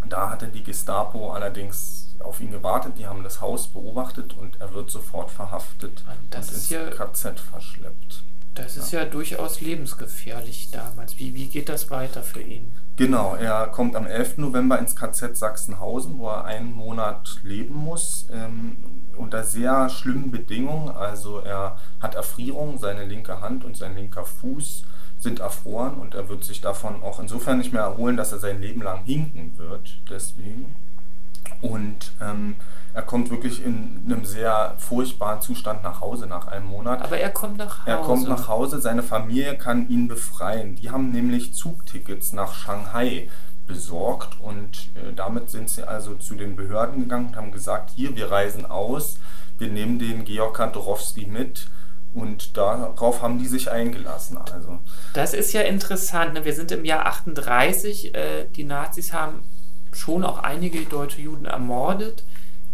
da 0.09 0.29
hatte 0.29 0.47
die 0.47 0.63
Gestapo 0.63 1.31
allerdings 1.31 2.15
auf 2.19 2.41
ihn 2.41 2.51
gewartet, 2.51 2.93
die 2.97 3.05
haben 3.05 3.23
das 3.23 3.41
Haus 3.41 3.67
beobachtet 3.67 4.35
und 4.37 4.59
er 4.59 4.73
wird 4.73 4.89
sofort 4.89 5.31
verhaftet 5.31 6.03
das 6.29 6.49
und 6.49 6.55
ins 6.55 6.69
ja, 6.69 6.89
KZ 6.89 7.39
verschleppt. 7.39 8.23
Das 8.55 8.75
ist 8.75 8.91
ja. 8.91 9.03
ja 9.03 9.05
durchaus 9.05 9.61
lebensgefährlich 9.61 10.71
damals. 10.71 11.19
Wie, 11.19 11.35
wie 11.35 11.45
geht 11.45 11.69
das 11.69 11.91
weiter 11.91 12.23
für 12.23 12.41
ihn? 12.41 12.71
Genau, 12.95 13.35
er 13.35 13.67
kommt 13.67 13.95
am 13.95 14.07
11. 14.07 14.37
November 14.37 14.79
ins 14.79 14.95
KZ 14.95 15.37
Sachsenhausen, 15.37 16.17
wo 16.17 16.29
er 16.29 16.45
einen 16.45 16.73
Monat 16.73 17.39
leben 17.43 17.75
muss, 17.75 18.27
ähm, 18.31 18.77
unter 19.15 19.43
sehr 19.43 19.89
schlimmen 19.89 20.31
Bedingungen. 20.31 20.89
Also 20.89 21.39
er 21.39 21.77
hat 21.99 22.15
Erfrierung, 22.15 22.79
seine 22.79 23.05
linke 23.05 23.41
Hand 23.41 23.63
und 23.63 23.77
sein 23.77 23.95
linker 23.95 24.25
Fuß 24.25 24.83
sind 25.19 25.39
erfroren 25.39 25.95
und 25.95 26.15
er 26.15 26.29
wird 26.29 26.43
sich 26.43 26.61
davon 26.61 27.01
auch 27.03 27.19
insofern 27.19 27.57
nicht 27.57 27.73
mehr 27.73 27.83
erholen, 27.83 28.17
dass 28.17 28.31
er 28.31 28.39
sein 28.39 28.61
Leben 28.61 28.81
lang 28.81 29.03
hinken 29.03 29.57
wird. 29.57 29.97
Deswegen. 30.09 30.75
Und 31.61 32.13
ähm, 32.21 32.55
er 32.93 33.01
kommt 33.03 33.29
wirklich 33.29 33.63
in 33.63 34.03
einem 34.05 34.25
sehr 34.25 34.75
furchtbaren 34.77 35.41
Zustand 35.41 35.83
nach 35.83 36.01
Hause 36.01 36.27
nach 36.27 36.47
einem 36.47 36.67
Monat. 36.67 37.01
Aber 37.01 37.17
er 37.17 37.29
kommt 37.29 37.57
nach 37.57 37.79
Hause. 37.79 37.89
Er 37.89 37.97
kommt 37.97 38.27
nach 38.27 38.47
Hause, 38.47 38.81
seine 38.81 39.03
Familie 39.03 39.55
kann 39.57 39.89
ihn 39.89 40.07
befreien. 40.07 40.75
Die 40.75 40.89
haben 40.89 41.11
nämlich 41.11 41.53
Zugtickets 41.53 42.33
nach 42.33 42.53
Shanghai 42.53 43.29
besorgt 43.67 44.39
und 44.39 44.89
äh, 44.95 45.13
damit 45.15 45.49
sind 45.49 45.69
sie 45.69 45.87
also 45.87 46.15
zu 46.15 46.35
den 46.35 46.55
Behörden 46.55 47.01
gegangen 47.01 47.27
und 47.27 47.35
haben 47.35 47.51
gesagt, 47.51 47.91
hier, 47.91 48.15
wir 48.15 48.31
reisen 48.31 48.65
aus, 48.65 49.17
wir 49.57 49.67
nehmen 49.67 49.99
den 49.99 50.23
Georg 50.23 50.55
Kantorowski 50.55 51.25
mit. 51.27 51.67
Und 52.17 52.57
darauf 52.57 53.21
haben 53.21 53.37
die 53.37 53.45
sich 53.45 53.71
eingelassen. 53.71 54.37
Also. 54.37 54.79
Das 55.13 55.35
ist 55.35 55.53
ja 55.53 55.61
interessant. 55.61 56.33
Ne? 56.33 56.45
Wir 56.45 56.55
sind 56.55 56.71
im 56.71 56.83
Jahr 56.83 57.05
38. 57.05 58.15
Äh, 58.15 58.45
die 58.55 58.63
Nazis 58.63 59.13
haben 59.13 59.43
schon 59.93 60.23
auch 60.23 60.39
einige 60.39 60.81
deutsche 60.81 61.21
Juden 61.21 61.45
ermordet, 61.45 62.23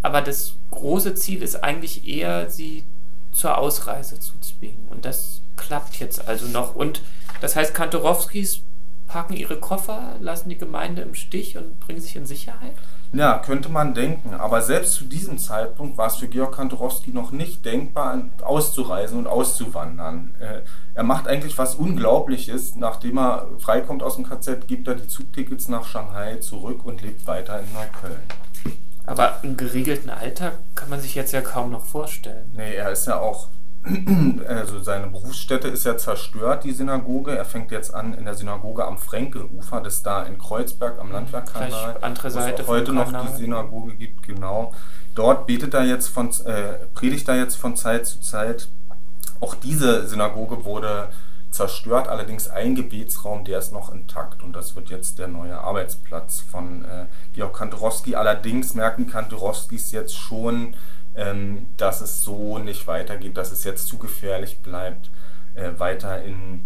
aber 0.02 0.22
das 0.22 0.56
große 0.72 1.16
Ziel 1.16 1.44
ist 1.44 1.64
eigentlich 1.64 2.08
eher, 2.08 2.50
sie 2.50 2.86
zur 3.34 3.58
Ausreise 3.58 4.20
zu 4.20 4.40
zwingen. 4.40 4.88
Und 4.90 5.04
das 5.04 5.42
klappt 5.58 6.00
jetzt 6.00 6.28
also 6.28 6.46
noch. 6.48 6.74
Und 6.76 7.02
das 7.42 7.58
heißt, 7.58 7.74
Kantorowskis 7.74 8.62
packen 9.08 9.34
ihre 9.34 9.60
Koffer, 9.60 10.16
lassen 10.22 10.50
die 10.50 10.58
Gemeinde 10.58 11.02
im 11.02 11.16
Stich 11.16 11.58
und 11.58 11.80
bringen 11.82 12.00
sich 12.00 12.16
in 12.16 12.26
Sicherheit? 12.26 12.76
Ja, 13.14 13.38
könnte 13.38 13.70
man 13.70 13.94
denken. 13.94 14.34
Aber 14.34 14.62
selbst 14.62 14.94
zu 14.96 15.06
diesem 15.06 15.38
Zeitpunkt 15.38 15.98
war 15.98 16.08
es 16.08 16.16
für 16.16 16.28
Georg 16.28 16.56
Kantorowski 16.56 17.12
noch 17.12 17.32
nicht 17.32 17.64
denkbar, 17.64 18.20
auszureisen 18.42 19.20
und 19.20 19.28
auszuwandern. 19.28 20.34
Äh, 20.40 20.62
er 20.96 21.04
macht 21.04 21.28
eigentlich 21.28 21.58
was 21.58 21.76
Unglaubliches. 21.76 22.76
Nachdem 22.76 23.20
er 23.20 23.48
freikommt 23.60 24.02
aus 24.02 24.16
dem 24.16 24.28
KZ, 24.28 24.68
gibt 24.68 24.88
er 24.88 24.96
die 24.96 25.08
Zugtickets 25.08 25.68
nach 25.68 25.86
Shanghai 25.86 26.38
zurück 26.38 26.86
und 26.86 27.02
lebt 27.04 27.28
weiter 27.28 27.60
in 27.60 27.72
Neukölln. 27.74 28.24
Aber 29.06 29.42
einen 29.44 29.58
geregelten 29.58 30.10
Alltag 30.10 30.54
kann 30.76 30.90
man 30.90 31.00
sich 31.00 31.14
jetzt 31.14 31.34
ja 31.34 31.42
kaum 31.42 31.72
noch 31.72 31.86
vorstellen. 31.86 32.52
Nee, 32.56 32.76
er 32.76 32.92
ist 32.92 33.06
ja 33.06 33.20
auch 33.20 33.50
also 34.48 34.82
seine 34.82 35.08
Berufsstätte 35.08 35.68
ist 35.68 35.86
ja 35.86 35.98
zerstört, 35.98 36.64
die 36.64 36.72
Synagoge. 36.72 37.36
Er 37.36 37.46
fängt 37.46 37.72
jetzt 37.72 37.94
an 37.94 38.14
in 38.14 38.26
der 38.26 38.34
Synagoge 38.34 38.86
am 38.86 38.98
Frenkelufer, 38.98 39.82
das 39.82 39.96
ist 39.96 40.06
da 40.06 40.24
in 40.24 40.38
Kreuzberg 40.38 41.00
am 41.00 41.12
Landwehrkanal. 41.12 41.98
Andere 42.02 42.32
Seite 42.32 42.60
wo 42.60 42.74
es 42.74 42.80
heute 42.80 42.94
noch 42.94 43.12
die 43.12 43.38
Synagoge 43.38 43.96
gibt, 43.96 44.24
genau. 44.24 44.74
Dort 45.16 45.48
betet 45.48 45.74
er 45.74 45.84
jetzt 45.84 46.08
von, 46.08 46.30
äh, 46.46 46.86
predigt 46.94 47.28
er 47.28 47.36
jetzt 47.36 47.56
von 47.56 47.76
Zeit 47.76 48.08
zu 48.08 48.22
Zeit. 48.22 48.70
Auch 49.40 49.56
diese 49.56 50.08
Synagoge 50.08 50.64
wurde 50.64 51.10
zerstört, 51.52 52.08
allerdings 52.08 52.50
ein 52.50 52.76
Gebetsraum, 52.76 53.46
der 53.46 53.60
ist 53.60 53.72
noch 53.72 53.94
intakt 53.94 54.42
und 54.42 54.54
das 54.54 54.76
wird 54.76 54.90
jetzt 54.90 55.20
der 55.20 55.28
neue 55.28 55.60
Arbeitsplatz 55.60 56.40
von 56.40 56.84
äh, 56.84 57.06
Georg 57.34 57.56
Kantorowski. 57.56 58.16
Allerdings 58.16 58.74
merken 58.74 59.08
Kantorowskis 59.08 59.92
jetzt 59.92 60.18
schon, 60.18 60.76
ähm, 61.16 61.68
dass 61.78 62.02
es 62.02 62.24
so 62.24 62.58
nicht 62.60 62.88
weitergeht, 62.88 63.38
dass 63.38 63.52
es 63.52 63.64
jetzt 63.64 63.88
zu 63.88 63.98
gefährlich 63.98 64.60
bleibt, 64.60 65.12
äh, 65.56 65.72
weiter 65.78 66.24
in 66.24 66.66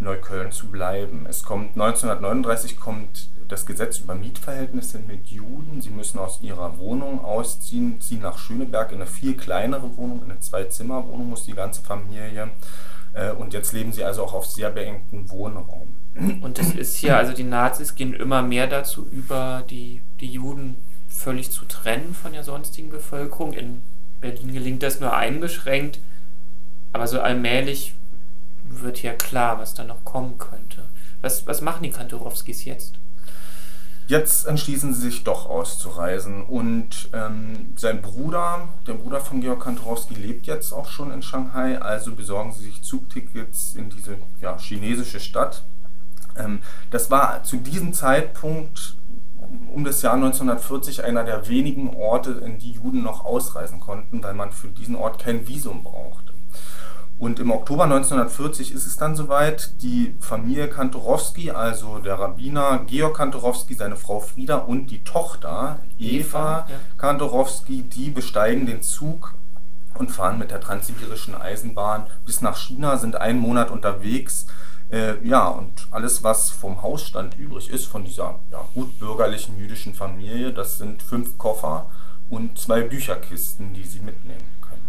Neukölln 0.00 0.52
zu 0.52 0.68
bleiben. 0.68 1.26
Es 1.28 1.42
kommt 1.42 1.76
1939 1.76 2.78
kommt 2.78 3.28
das 3.48 3.66
Gesetz 3.66 3.98
über 3.98 4.14
Mietverhältnisse 4.14 4.98
mit 4.98 5.28
Juden. 5.28 5.80
Sie 5.80 5.90
müssen 5.90 6.18
aus 6.18 6.40
ihrer 6.42 6.78
Wohnung 6.78 7.24
ausziehen, 7.24 8.00
ziehen 8.00 8.22
nach 8.22 8.38
Schöneberg 8.38 8.90
in 8.90 8.96
eine 8.96 9.06
viel 9.06 9.36
kleinere 9.36 9.96
Wohnung, 9.96 10.22
in 10.24 10.30
eine 10.30 10.40
Zwei-Zimmer-Wohnung 10.40 11.30
muss 11.30 11.44
die 11.44 11.52
ganze 11.52 11.82
Familie. 11.82 12.50
Äh, 13.12 13.32
und 13.32 13.52
jetzt 13.52 13.72
leben 13.72 13.92
sie 13.92 14.04
also 14.04 14.24
auch 14.24 14.34
auf 14.34 14.46
sehr 14.46 14.70
beengten 14.70 15.30
Wohnraum. 15.30 15.94
Und 16.42 16.58
es 16.58 16.74
ist 16.74 17.02
ja, 17.02 17.18
also 17.18 17.32
die 17.32 17.44
Nazis 17.44 17.94
gehen 17.94 18.14
immer 18.14 18.42
mehr 18.42 18.66
dazu 18.66 19.06
über, 19.06 19.64
die, 19.68 20.02
die 20.20 20.28
Juden 20.28 20.76
völlig 21.14 21.50
zu 21.50 21.64
trennen 21.66 22.14
von 22.14 22.32
der 22.32 22.44
sonstigen 22.44 22.90
Bevölkerung. 22.90 23.52
In 23.52 23.82
Berlin 24.20 24.52
gelingt 24.52 24.82
das 24.82 25.00
nur 25.00 25.14
eingeschränkt, 25.14 26.00
aber 26.92 27.06
so 27.06 27.20
allmählich 27.20 27.94
wird 28.64 29.02
ja 29.02 29.12
klar, 29.14 29.58
was 29.58 29.74
da 29.74 29.84
noch 29.84 30.04
kommen 30.04 30.38
könnte. 30.38 30.84
Was, 31.20 31.46
was 31.46 31.60
machen 31.60 31.84
die 31.84 31.90
Kantorowskis 31.90 32.64
jetzt? 32.64 32.98
Jetzt 34.06 34.46
entschließen 34.46 34.92
sie 34.92 35.00
sich 35.00 35.24
doch 35.24 35.46
auszureisen 35.46 36.42
und 36.44 37.08
ähm, 37.14 37.72
sein 37.76 38.02
Bruder, 38.02 38.68
der 38.86 38.94
Bruder 38.94 39.20
von 39.20 39.40
Georg 39.40 39.62
Kantorowski, 39.62 40.14
lebt 40.14 40.46
jetzt 40.46 40.72
auch 40.72 40.90
schon 40.90 41.10
in 41.10 41.22
Shanghai, 41.22 41.80
also 41.80 42.14
besorgen 42.14 42.52
sie 42.52 42.64
sich 42.64 42.82
Zugtickets 42.82 43.74
in 43.74 43.88
diese 43.88 44.18
ja, 44.42 44.58
chinesische 44.58 45.20
Stadt. 45.20 45.64
Ähm, 46.36 46.60
das 46.90 47.10
war 47.10 47.44
zu 47.44 47.56
diesem 47.56 47.94
Zeitpunkt 47.94 48.96
um 49.72 49.84
das 49.84 50.02
Jahr 50.02 50.14
1940 50.14 51.04
einer 51.04 51.24
der 51.24 51.48
wenigen 51.48 51.94
Orte, 51.94 52.42
in 52.44 52.58
die 52.58 52.72
Juden 52.72 53.02
noch 53.02 53.24
ausreisen 53.24 53.80
konnten, 53.80 54.22
weil 54.22 54.34
man 54.34 54.52
für 54.52 54.68
diesen 54.68 54.96
Ort 54.96 55.22
kein 55.22 55.46
Visum 55.46 55.82
brauchte. 55.82 56.34
Und 57.18 57.38
im 57.38 57.52
Oktober 57.52 57.84
1940 57.84 58.72
ist 58.72 58.86
es 58.86 58.96
dann 58.96 59.14
soweit, 59.14 59.80
die 59.82 60.16
Familie 60.18 60.68
Kantorowski, 60.68 61.52
also 61.52 61.98
der 62.00 62.18
Rabbiner 62.18 62.80
Georg 62.86 63.16
Kantorowski, 63.16 63.74
seine 63.74 63.96
Frau 63.96 64.18
Frieda 64.18 64.56
und 64.56 64.90
die 64.90 65.04
Tochter 65.04 65.78
Eva 65.98 66.66
ja. 66.68 66.76
Kantorowski, 66.98 67.82
die 67.82 68.10
besteigen 68.10 68.66
den 68.66 68.82
Zug 68.82 69.34
und 69.96 70.10
fahren 70.10 70.38
mit 70.38 70.50
der 70.50 70.60
transsibirischen 70.60 71.36
Eisenbahn 71.36 72.08
bis 72.26 72.40
nach 72.40 72.56
China, 72.56 72.96
sind 72.96 73.16
einen 73.16 73.38
Monat 73.38 73.70
unterwegs 73.70 74.46
äh, 74.94 75.16
ja, 75.26 75.48
und 75.48 75.88
alles, 75.90 76.22
was 76.22 76.50
vom 76.50 76.80
Hausstand 76.82 77.36
übrig 77.36 77.68
ist, 77.68 77.86
von 77.86 78.04
dieser 78.04 78.38
ja, 78.52 78.64
gut 78.74 78.96
bürgerlichen 79.00 79.58
jüdischen 79.58 79.92
Familie, 79.92 80.52
das 80.52 80.78
sind 80.78 81.02
fünf 81.02 81.36
Koffer 81.36 81.90
und 82.30 82.58
zwei 82.58 82.82
Bücherkisten, 82.82 83.74
die 83.74 83.82
sie 83.82 84.00
mitnehmen 84.00 84.44
können. 84.60 84.83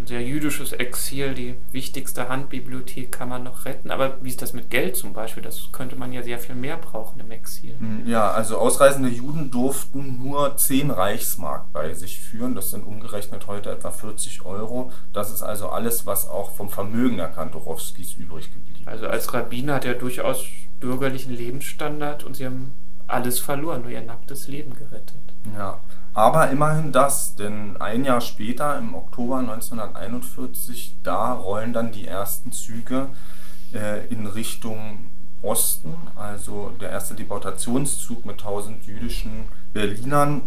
Ein 0.00 0.06
sehr 0.06 0.22
jüdisches 0.22 0.72
Exil, 0.72 1.34
die 1.34 1.56
wichtigste 1.72 2.28
Handbibliothek 2.28 3.12
kann 3.12 3.28
man 3.28 3.42
noch 3.42 3.64
retten. 3.64 3.90
Aber 3.90 4.18
wie 4.22 4.30
ist 4.30 4.42
das 4.42 4.52
mit 4.52 4.70
Geld 4.70 4.96
zum 4.96 5.12
Beispiel? 5.12 5.42
Das 5.42 5.70
könnte 5.72 5.96
man 5.96 6.12
ja 6.12 6.22
sehr 6.22 6.38
viel 6.38 6.54
mehr 6.54 6.76
brauchen 6.76 7.20
im 7.20 7.30
Exil. 7.30 7.76
Hm, 7.78 8.06
ja, 8.06 8.30
also 8.30 8.58
ausreisende 8.58 9.10
Juden 9.10 9.50
durften 9.50 10.18
nur 10.22 10.56
10 10.56 10.90
Reichsmark 10.90 11.72
bei 11.72 11.92
sich 11.94 12.18
führen. 12.18 12.54
Das 12.54 12.70
sind 12.70 12.86
umgerechnet 12.86 13.46
heute 13.46 13.70
etwa 13.70 13.90
40 13.90 14.44
Euro. 14.44 14.92
Das 15.12 15.30
ist 15.30 15.42
also 15.42 15.68
alles, 15.68 16.06
was 16.06 16.28
auch 16.28 16.52
vom 16.52 16.70
Vermögen 16.70 17.18
der 17.18 17.28
Kantorowskis 17.28 18.14
übrig 18.14 18.52
geblieben 18.52 18.80
ist. 18.80 18.88
Also 18.88 19.06
als 19.06 19.32
Rabbiner 19.34 19.74
hat 19.74 19.84
er 19.84 19.94
durchaus 19.94 20.46
bürgerlichen 20.80 21.34
Lebensstandard 21.34 22.24
und 22.24 22.36
sie 22.36 22.46
haben 22.46 22.72
alles 23.06 23.38
verloren, 23.38 23.82
nur 23.82 23.90
ihr 23.90 24.00
nacktes 24.00 24.48
Leben 24.48 24.74
gerettet. 24.74 25.16
Ja, 25.54 25.80
aber 26.12 26.50
immerhin 26.50 26.92
das, 26.92 27.36
denn 27.36 27.76
ein 27.80 28.04
Jahr 28.04 28.20
später, 28.20 28.76
im 28.78 28.94
Oktober 28.94 29.38
1941, 29.38 30.96
da 31.02 31.32
rollen 31.32 31.72
dann 31.72 31.92
die 31.92 32.06
ersten 32.06 32.52
Züge 32.52 33.08
äh, 33.72 34.06
in 34.08 34.26
Richtung 34.26 35.10
Osten. 35.42 35.94
Also 36.16 36.72
der 36.80 36.90
erste 36.90 37.14
Deportationszug 37.14 38.26
mit 38.26 38.40
1000 38.40 38.84
jüdischen 38.86 39.44
Berlinern 39.72 40.42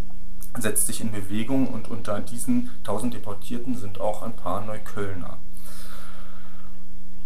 setzt 0.58 0.88
sich 0.88 1.02
in 1.02 1.12
Bewegung 1.12 1.67
und 1.67 1.89
unter 1.89 2.19
diesen 2.19 2.69
1000 2.80 3.15
Deportierten 3.15 3.76
sind 3.76 3.99
auch 3.99 4.21
ein 4.21 4.34
paar 4.34 4.62
Neuköllner. 4.62 5.38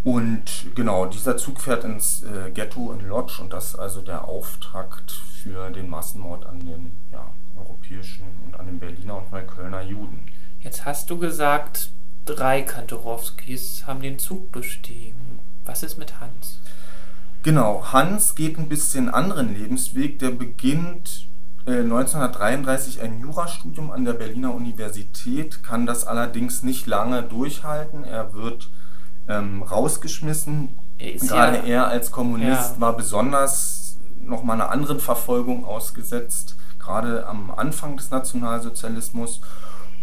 Und 0.03 0.67
genau, 0.75 1.05
dieser 1.07 1.35
Zug 1.35 1.59
fährt 1.59 1.83
ins 1.83 2.23
äh, 2.23 2.51
Ghetto 2.51 2.93
in 2.93 3.05
Lodz 3.05 3.39
und 3.39 3.51
das 3.51 3.69
ist 3.69 3.75
also 3.75 4.01
der 4.01 4.25
Auftakt 4.25 5.11
für 5.11 5.69
den 5.71 5.89
Massenmord 5.89 6.45
an 6.45 6.61
den 6.61 6.95
europäischen 7.57 8.25
und 8.45 8.59
an 8.59 8.65
den 8.65 8.79
Berliner 8.79 9.17
und 9.17 9.31
Neuköllner 9.31 9.81
Juden. 9.81 10.25
Jetzt 10.59 10.85
hast 10.85 11.09
du 11.09 11.17
gesagt, 11.17 11.89
drei 12.25 12.61
Kantorowskis 12.61 13.85
haben 13.87 14.01
den 14.01 14.19
Zug 14.19 14.51
bestiegen. 14.51 15.39
Was 15.65 15.83
ist 15.83 15.97
mit 15.97 16.19
Hans? 16.19 16.59
Genau, 17.43 17.93
Hans 17.93 18.35
geht 18.35 18.57
ein 18.57 18.67
bisschen 18.67 19.09
anderen 19.09 19.53
Lebensweg. 19.53 20.19
Der 20.19 20.31
beginnt 20.31 21.27
äh, 21.65 21.79
1933 21.79 23.01
ein 23.01 23.19
Jurastudium 23.19 23.91
an 23.91 24.05
der 24.05 24.13
Berliner 24.13 24.53
Universität, 24.53 25.63
kann 25.63 25.85
das 25.85 26.05
allerdings 26.05 26.63
nicht 26.63 26.87
lange 26.87 27.23
durchhalten. 27.23 28.03
Er 28.03 28.33
wird 28.33 28.69
ähm, 29.27 29.63
rausgeschmissen. 29.63 30.79
Er 30.97 31.13
Gerade 31.13 31.57
ja, 31.59 31.63
er 31.63 31.87
als 31.87 32.11
Kommunist 32.11 32.73
ja. 32.75 32.81
war 32.81 32.97
besonders 32.97 33.97
nochmal 34.21 34.59
einer 34.59 34.71
anderen 34.71 34.99
Verfolgung 34.99 35.63
ausgesetzt 35.63 36.57
gerade 36.87 37.27
am 37.27 37.51
Anfang 37.51 37.97
des 37.97 38.09
Nationalsozialismus. 38.09 39.41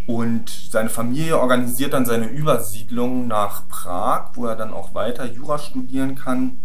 Und 0.07 0.51
seine 0.71 0.91
Familie 0.91 1.39
organisiert 1.39 1.95
dann 1.95 2.05
seine 2.05 2.27
Übersiedlung 2.27 3.27
nach 3.27 3.67
Prag, 3.69 4.33
wo 4.35 4.47
er 4.47 4.55
dann 4.55 4.75
auch 4.75 4.95
weiter 4.95 5.25
Jura 5.25 5.59
studieren 5.59 6.15
kann. 6.15 6.59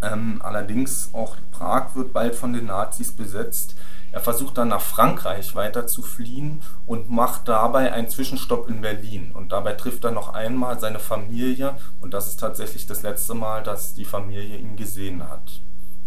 Ähm, 0.00 0.40
allerdings 0.44 1.10
auch 1.12 1.36
Prag 1.50 1.96
wird 1.96 2.12
bald 2.12 2.36
von 2.36 2.52
den 2.52 2.66
Nazis 2.66 3.10
besetzt. 3.10 3.74
Er 4.12 4.20
versucht 4.20 4.56
dann 4.56 4.68
nach 4.68 4.80
Frankreich 4.80 5.56
weiter 5.56 5.88
zu 5.88 6.02
fliehen 6.02 6.62
und 6.86 7.10
macht 7.10 7.48
dabei 7.48 7.92
einen 7.92 8.08
Zwischenstopp 8.08 8.68
in 8.68 8.80
Berlin. 8.80 9.32
Und 9.34 9.50
dabei 9.50 9.72
trifft 9.72 10.04
er 10.04 10.12
noch 10.12 10.32
einmal 10.32 10.78
seine 10.78 11.00
Familie 11.00 11.76
und 12.00 12.14
das 12.14 12.28
ist 12.28 12.38
tatsächlich 12.38 12.86
das 12.86 13.02
letzte 13.02 13.34
Mal, 13.34 13.64
dass 13.64 13.94
die 13.94 14.04
Familie 14.04 14.56
ihn 14.56 14.76
gesehen 14.76 15.28
hat. 15.28 15.60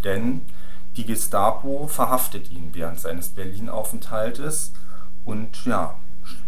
Denn 0.06 0.42
die 0.98 1.06
Gestapo 1.06 1.88
verhaftet 1.88 2.52
ihn 2.52 2.74
während 2.74 3.00
seines 3.00 3.30
Berlin-Aufenthaltes 3.30 4.74
und 5.24 5.66
ja, 5.66 5.96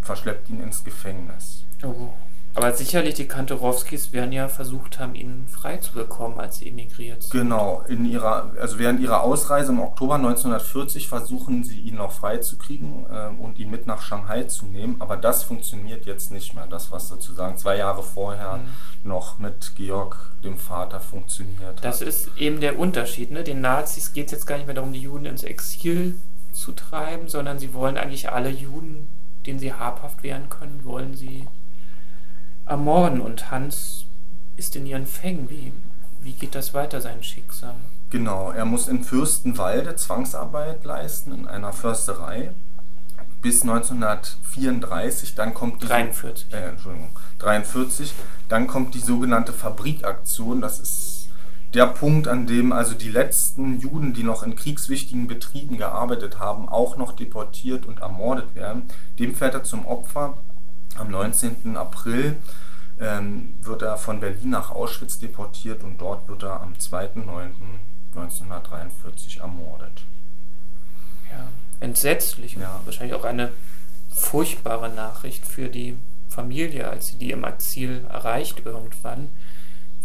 verschleppt 0.02 0.50
ihn 0.50 0.62
ins 0.62 0.84
Gefängnis. 0.84 1.66
Oh. 1.84 2.14
Aber 2.56 2.72
sicherlich 2.74 3.16
die 3.16 3.28
Kantorowskis 3.28 4.14
werden 4.14 4.32
ja 4.32 4.48
versucht 4.48 5.00
haben, 5.00 5.16
ihn 5.16 5.48
frei 5.48 5.78
zu 5.78 5.94
bekommen, 5.94 6.40
als 6.40 6.58
sie 6.58 6.68
emigriert 6.70 7.24
sind. 7.24 7.32
Genau, 7.32 7.84
in 7.88 8.06
ihrer, 8.06 8.54
also 8.60 8.78
während 8.78 9.00
ihrer 9.00 9.24
Ausreise 9.24 9.72
im 9.72 9.80
Oktober 9.80 10.16
1940 10.16 11.08
versuchen 11.08 11.64
sie 11.64 11.80
ihn 11.80 11.96
noch 11.96 12.12
freizukriegen 12.12 13.06
äh, 13.10 13.30
und 13.42 13.58
ihn 13.58 13.72
mit 13.72 13.88
nach 13.88 14.02
Shanghai 14.02 14.44
zu 14.44 14.68
nehmen, 14.68 14.98
aber 15.00 15.18
das 15.18 15.44
funktioniert 15.44 16.06
jetzt 16.06 16.32
nicht 16.32 16.54
mehr. 16.54 16.68
Das, 16.68 16.92
was 16.92 17.08
sozusagen 17.08 17.58
zwei 17.58 17.78
Jahre 17.78 18.04
vorher 18.04 18.58
mhm. 18.58 19.10
noch 19.10 19.40
mit 19.40 19.76
Georg, 19.76 20.32
dem 20.44 20.58
Vater, 20.58 21.00
funktioniert 21.00 21.78
hat. 21.78 21.86
Das 21.86 22.02
ist 22.02 22.38
eben 22.38 22.60
der 22.60 22.78
Unterschied. 22.78 23.32
Ne? 23.32 23.44
Den 23.44 23.62
Nazis 23.62 24.14
geht 24.14 24.28
es 24.28 24.32
jetzt 24.34 24.46
gar 24.46 24.58
nicht 24.58 24.68
mehr 24.68 24.76
darum, 24.76 24.94
die 24.94 25.02
Juden 25.02 25.26
ins 25.26 25.44
Exil 25.44 26.20
zu 26.52 26.72
treiben, 26.74 27.30
sondern 27.30 27.58
sie 27.58 27.74
wollen 27.74 27.98
eigentlich 27.98 28.30
alle 28.30 28.50
Juden, 28.50 29.08
denen 29.48 29.58
sie 29.58 29.74
habhaft 29.74 30.22
werden 30.22 30.50
können, 30.50 30.86
wollen 30.86 31.16
sie 31.16 31.48
ermorden 32.66 33.22
und 33.22 33.52
Hans 33.52 34.06
ist 34.56 34.76
in 34.76 34.86
ihren 34.86 35.08
Fängen. 35.08 35.50
Wie, 35.50 35.74
wie 36.22 36.34
geht 36.34 36.56
das 36.56 36.74
weiter, 36.74 37.02
sein 37.02 37.24
Schicksal? 37.24 37.76
Genau, 38.10 38.52
er 38.52 38.66
muss 38.66 38.88
in 38.88 39.04
Fürstenwalde 39.04 39.96
Zwangsarbeit 39.96 40.86
leisten 40.86 41.34
in 41.34 41.48
einer 41.48 41.74
Försterei 41.74 42.54
bis 43.42 43.62
1934, 43.64 45.36
dann 45.36 45.54
kommt 45.54 45.84
die 45.84 45.88
43. 45.88 46.54
Äh, 46.54 46.70
Entschuldigung, 46.70 47.10
43, 47.40 48.14
dann 48.48 48.68
kommt 48.68 48.94
die 48.94 49.00
sogenannte 49.00 49.52
Fabrikaktion, 49.52 50.62
das 50.62 50.80
ist 50.80 51.28
der 51.74 51.88
Punkt, 51.88 52.28
an 52.28 52.48
dem 52.48 52.72
also 52.72 52.94
die 52.94 53.10
letzten 53.10 53.80
Juden, 53.80 54.14
die 54.14 54.24
noch 54.24 54.44
in 54.44 54.56
kriegswichtigen 54.56 55.28
Betrieben 55.28 55.78
gearbeitet 55.78 56.40
haben, 56.40 56.70
auch 56.70 56.98
noch 56.98 57.14
deportiert 57.14 57.86
und 57.86 58.00
ermordet 58.00 58.56
werden. 58.56 58.84
Dem 59.20 59.36
fällt 59.36 59.56
er 59.56 59.64
zum 59.64 59.86
Opfer 59.86 60.38
am 60.98 61.12
19. 61.12 61.78
April 61.78 62.38
ähm, 63.00 63.56
wird 63.62 63.82
er 63.82 63.98
von 63.98 64.20
Berlin 64.20 64.50
nach 64.52 64.70
Auschwitz 64.72 65.20
deportiert 65.20 65.84
und 65.84 66.00
dort 66.00 66.28
wird 66.28 66.44
er 66.44 66.62
am 66.62 66.74
2.9.1943 66.74 69.40
ermordet. 69.42 70.04
Ja, 71.32 71.48
entsetzlich. 71.80 72.56
Ja. 72.56 72.82
Wahrscheinlich 72.86 73.16
auch 73.16 73.26
eine 73.26 73.52
furchtbare 74.14 74.90
Nachricht 74.90 75.46
für 75.46 75.70
die 75.70 75.98
Familie, 76.30 76.90
als 76.90 77.08
sie 77.08 77.18
die 77.18 77.32
im 77.32 77.44
Exil 77.44 78.06
erreicht 78.10 78.66
irgendwann. 78.66 79.30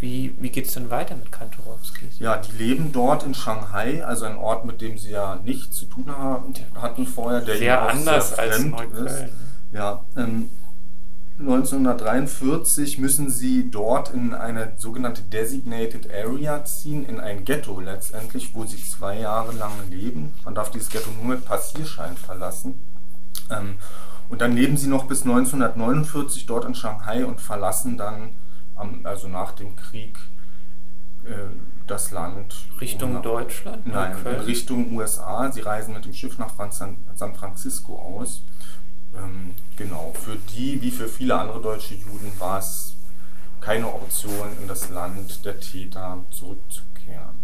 Wie, 0.00 0.34
wie 0.38 0.50
geht 0.50 0.66
es 0.66 0.74
denn 0.74 0.90
weiter 0.90 1.16
mit 1.16 1.32
Kantorowskis? 1.32 2.20
Ja, 2.20 2.36
die 2.36 2.52
leben 2.52 2.92
dort 2.92 3.24
in 3.24 3.34
Shanghai, 3.34 4.04
also 4.04 4.26
ein 4.26 4.36
Ort, 4.36 4.64
mit 4.64 4.80
dem 4.80 4.96
sie 4.96 5.10
ja 5.10 5.40
nichts 5.44 5.76
zu 5.76 5.86
tun 5.86 6.16
haben, 6.16 6.54
hatten 6.76 7.04
vorher, 7.04 7.40
der 7.40 7.58
sehr 7.58 7.82
anders 7.82 8.28
sehr 8.28 8.38
als 8.38 8.60
Neukölln. 8.60 9.06
Ist. 9.06 9.32
Ja, 9.72 10.04
ähm, 10.16 10.50
1943 11.38 12.98
müssen 12.98 13.30
sie 13.30 13.70
dort 13.70 14.12
in 14.12 14.34
eine 14.34 14.72
sogenannte 14.76 15.22
Designated 15.22 16.08
Area 16.12 16.64
ziehen, 16.64 17.06
in 17.06 17.20
ein 17.20 17.44
Ghetto 17.44 17.78
letztendlich, 17.80 18.54
wo 18.54 18.64
sie 18.64 18.82
zwei 18.82 19.20
Jahre 19.20 19.52
lang 19.52 19.72
leben. 19.88 20.34
Man 20.44 20.56
darf 20.56 20.70
dieses 20.70 20.90
Ghetto 20.90 21.10
nur 21.10 21.36
mit 21.36 21.44
Passierschein 21.44 22.16
verlassen. 22.16 22.80
Ähm, 23.50 23.78
und 24.28 24.40
dann 24.40 24.52
leben 24.52 24.76
sie 24.76 24.88
noch 24.88 25.06
bis 25.06 25.22
1949 25.22 26.46
dort 26.46 26.64
in 26.64 26.74
Shanghai 26.74 27.24
und 27.24 27.40
verlassen 27.40 27.96
dann, 27.96 28.34
also 29.04 29.28
nach 29.28 29.52
dem 29.52 29.76
Krieg, 29.76 30.18
äh, 31.24 31.30
das 31.86 32.10
Land. 32.10 32.54
Richtung 32.80 33.14
nach, 33.14 33.22
Deutschland? 33.22 33.86
Nein, 33.86 34.14
in 34.24 34.40
Richtung 34.40 34.92
USA. 34.94 35.50
Sie 35.52 35.60
reisen 35.60 35.94
mit 35.94 36.04
dem 36.04 36.12
Schiff 36.12 36.36
nach 36.36 36.54
San 36.70 37.34
Francisco 37.34 37.96
aus. 37.96 38.42
Ähm, 39.14 39.54
genau, 39.76 40.12
für 40.12 40.36
die 40.36 40.80
wie 40.82 40.90
für 40.90 41.08
viele 41.08 41.38
andere 41.38 41.60
deutsche 41.60 41.94
Juden 41.94 42.32
war 42.38 42.58
es 42.58 42.94
keine 43.60 43.86
Option, 43.86 44.48
in 44.60 44.68
das 44.68 44.90
Land 44.90 45.44
der 45.44 45.58
Täter 45.60 46.24
zurückzukehren. 46.30 47.36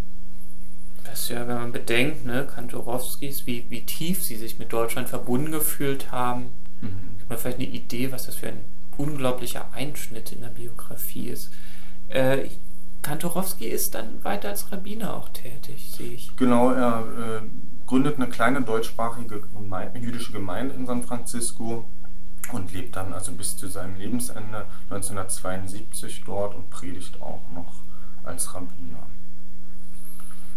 Das 1.05 1.22
ist 1.22 1.29
ja, 1.31 1.46
wenn 1.46 1.57
man 1.57 1.72
bedenkt, 1.72 2.24
ne, 2.24 2.46
Kantorowskis, 2.46 3.46
wie, 3.46 3.66
wie 3.68 3.85
tief 3.85 4.22
sie 4.22 4.37
sich 4.37 4.59
mit 4.59 4.72
Deutschland 4.72 5.09
verbunden 5.09 5.53
gefühlt 5.53 6.12
haben, 6.12 6.53
mhm. 6.81 7.18
hat 7.20 7.29
man 7.29 7.38
vielleicht 7.38 7.59
eine 7.59 7.68
Idee, 7.68 8.11
was 8.11 8.27
das 8.27 8.37
für 8.37 8.48
ein 8.48 8.64
unglaublicher 8.96 9.72
Einschnitt 9.72 10.33
in 10.33 10.40
der 10.40 10.48
Biografie 10.48 11.29
ist. 11.29 11.50
Äh, 12.09 12.48
Kantorowski 13.03 13.66
ist 13.66 13.94
dann 13.94 14.24
weiter 14.24 14.48
als 14.48 14.72
Rabbiner 14.72 15.14
auch 15.14 15.29
tätig, 15.29 15.90
sehe 15.92 16.12
ich. 16.12 16.35
Genau, 16.37 16.70
er 16.70 17.42
äh, 17.42 17.42
gründet 17.86 18.16
eine 18.16 18.28
kleine 18.28 18.62
deutschsprachige 18.62 19.42
jüdische 19.94 20.32
Gemeinde 20.32 20.74
in 20.74 20.86
San 20.86 21.02
Francisco 21.02 21.84
und 22.52 22.72
lebt 22.72 22.96
dann 22.96 23.12
also 23.12 23.32
bis 23.32 23.56
zu 23.56 23.68
seinem 23.68 23.96
Lebensende 23.96 24.66
1972 24.90 26.22
dort 26.24 26.54
und 26.54 26.70
predigt 26.70 27.20
auch 27.20 27.42
noch 27.54 27.74
als 28.22 28.54
Rabbiner. 28.54 29.06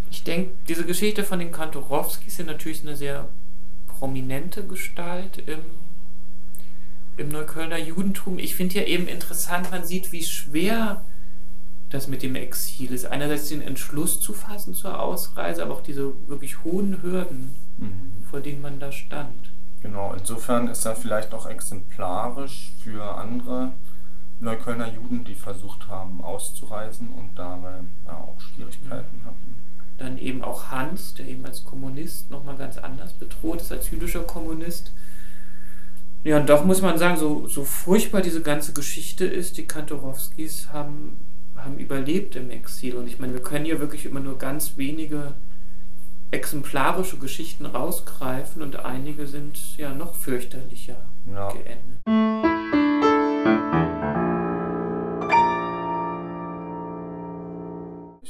Ich 0.10 0.24
denke, 0.24 0.52
diese 0.68 0.86
Geschichte 0.86 1.24
von 1.24 1.40
den 1.40 1.52
Kantorowskis 1.52 2.38
sind 2.38 2.48
natürlich 2.48 2.82
eine 2.82 2.96
sehr 2.96 3.28
prominente 3.88 4.66
Gestalt 4.66 5.38
im, 5.38 5.60
im 7.18 7.30
Neuköllner 7.30 7.78
Judentum. 7.78 8.40
Ich 8.40 8.56
finde 8.56 8.76
ja 8.76 8.84
eben 8.84 9.08
interessant, 9.08 9.72
man 9.72 9.84
sieht, 9.86 10.12
wie 10.12 10.24
schwer 10.24 11.04
das 11.90 12.08
mit 12.08 12.22
dem 12.22 12.36
Exil 12.36 12.92
ist. 12.92 13.06
Einerseits 13.06 13.48
den 13.48 13.62
Entschluss 13.62 14.20
zu 14.20 14.34
fassen 14.34 14.74
zur 14.74 15.00
Ausreise, 15.00 15.64
aber 15.64 15.76
auch 15.76 15.84
diese 15.84 16.14
wirklich 16.28 16.64
hohen 16.64 17.02
Hürden, 17.02 17.56
mhm. 17.78 18.24
vor 18.30 18.42
denen 18.42 18.62
man 18.62 18.80
da 18.80 18.92
stand. 18.92 19.52
Genau, 19.82 20.14
insofern 20.14 20.68
ist 20.68 20.86
er 20.86 20.96
vielleicht 20.96 21.34
auch 21.34 21.46
exemplarisch 21.46 22.74
für 22.84 23.16
andere 23.16 23.74
Neuköllner 24.40 24.92
Juden, 24.94 25.24
die 25.24 25.36
versucht 25.36 25.88
haben 25.88 26.22
auszureisen 26.22 27.10
und 27.10 27.32
dabei 27.36 27.80
ja, 28.06 28.14
auch 28.14 28.40
Schwierigkeiten 28.40 29.22
hatten. 29.26 29.56
Dann 29.98 30.18
eben 30.18 30.44
auch 30.44 30.70
Hans, 30.70 31.16
der 31.16 31.26
eben 31.26 31.46
als 31.46 31.64
Kommunist 31.64 32.30
nochmal 32.30 32.56
ganz 32.56 32.78
anders 32.78 33.14
bedroht 33.14 33.62
ist, 33.62 33.72
als 33.72 33.90
jüdischer 33.90 34.24
Kommunist. 34.24 34.92
Ja, 36.24 36.38
und 36.38 36.50
doch 36.50 36.66
muss 36.66 36.82
man 36.82 36.98
sagen, 36.98 37.18
so, 37.18 37.48
so 37.48 37.64
furchtbar 37.64 38.22
diese 38.22 38.42
ganze 38.42 38.74
Geschichte 38.74 39.26
ist, 39.26 39.58
die 39.58 39.66
Kantorowskis 39.66 40.72
haben, 40.72 41.20
haben 41.58 41.78
überlebt 41.78 42.36
im 42.36 42.50
Exil. 42.50 42.96
Und 42.96 43.08
ich 43.08 43.20
meine, 43.20 43.34
wir 43.34 43.44
können 43.44 43.66
hier 43.66 43.80
wirklich 43.80 44.06
immer 44.06 44.20
nur 44.20 44.38
ganz 44.38 44.78
wenige 44.78 45.34
exemplarische 46.32 47.18
Geschichten 47.18 47.66
rausgreifen 47.66 48.62
und 48.62 48.86
einige 48.86 49.28
sind 49.28 49.78
ja 49.78 49.94
noch 49.94 50.16
fürchterlicher 50.16 50.98
ja. 51.32 51.50
geendet. 51.54 52.02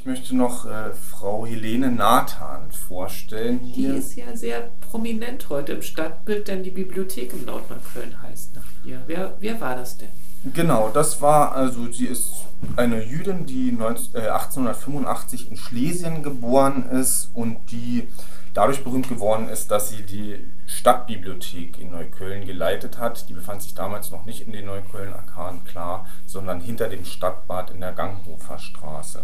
möchte 0.07 0.35
noch 0.35 0.65
äh, 0.65 0.93
Frau 0.93 1.45
Helene 1.45 1.91
Nathan 1.91 2.71
vorstellen. 2.71 3.59
Hier. 3.59 3.93
Die 3.93 3.99
ist 3.99 4.15
ja 4.15 4.35
sehr 4.35 4.71
prominent 4.79 5.49
heute 5.49 5.73
im 5.73 5.81
Stadtbild, 5.81 6.47
denn 6.47 6.63
die 6.63 6.71
Bibliothek 6.71 7.33
in 7.33 7.45
Nordneukölln 7.45 8.21
heißt 8.21 8.55
nach 8.55 8.85
ihr. 8.85 9.03
Wer, 9.05 9.35
wer 9.39 9.61
war 9.61 9.75
das 9.75 9.97
denn? 9.97 10.09
Genau, 10.43 10.89
das 10.89 11.21
war, 11.21 11.53
also 11.53 11.91
sie 11.91 12.05
ist 12.05 12.31
eine 12.75 13.03
Jüdin, 13.03 13.45
die 13.45 13.71
19, 13.71 14.15
äh, 14.15 14.27
1885 14.29 15.51
in 15.51 15.57
Schlesien 15.57 16.23
geboren 16.23 16.89
ist 16.89 17.29
und 17.33 17.71
die 17.71 18.07
dadurch 18.53 18.83
berühmt 18.83 19.09
geworden 19.09 19.49
ist, 19.49 19.69
dass 19.69 19.89
sie 19.89 20.03
die 20.03 20.47
Stadtbibliothek 20.65 21.79
in 21.79 21.91
Neukölln 21.91 22.45
geleitet 22.45 22.97
hat. 22.97 23.29
Die 23.29 23.33
befand 23.33 23.61
sich 23.61 23.75
damals 23.75 24.09
noch 24.09 24.25
nicht 24.25 24.41
in 24.41 24.51
den 24.51 24.65
Neukölln-Arkaden, 24.65 25.63
klar, 25.65 26.07
sondern 26.25 26.61
hinter 26.61 26.87
dem 26.89 27.05
Stadtbad 27.05 27.71
in 27.71 27.81
der 27.81 27.91
Ganghofer 27.91 28.57
Straße 28.57 29.23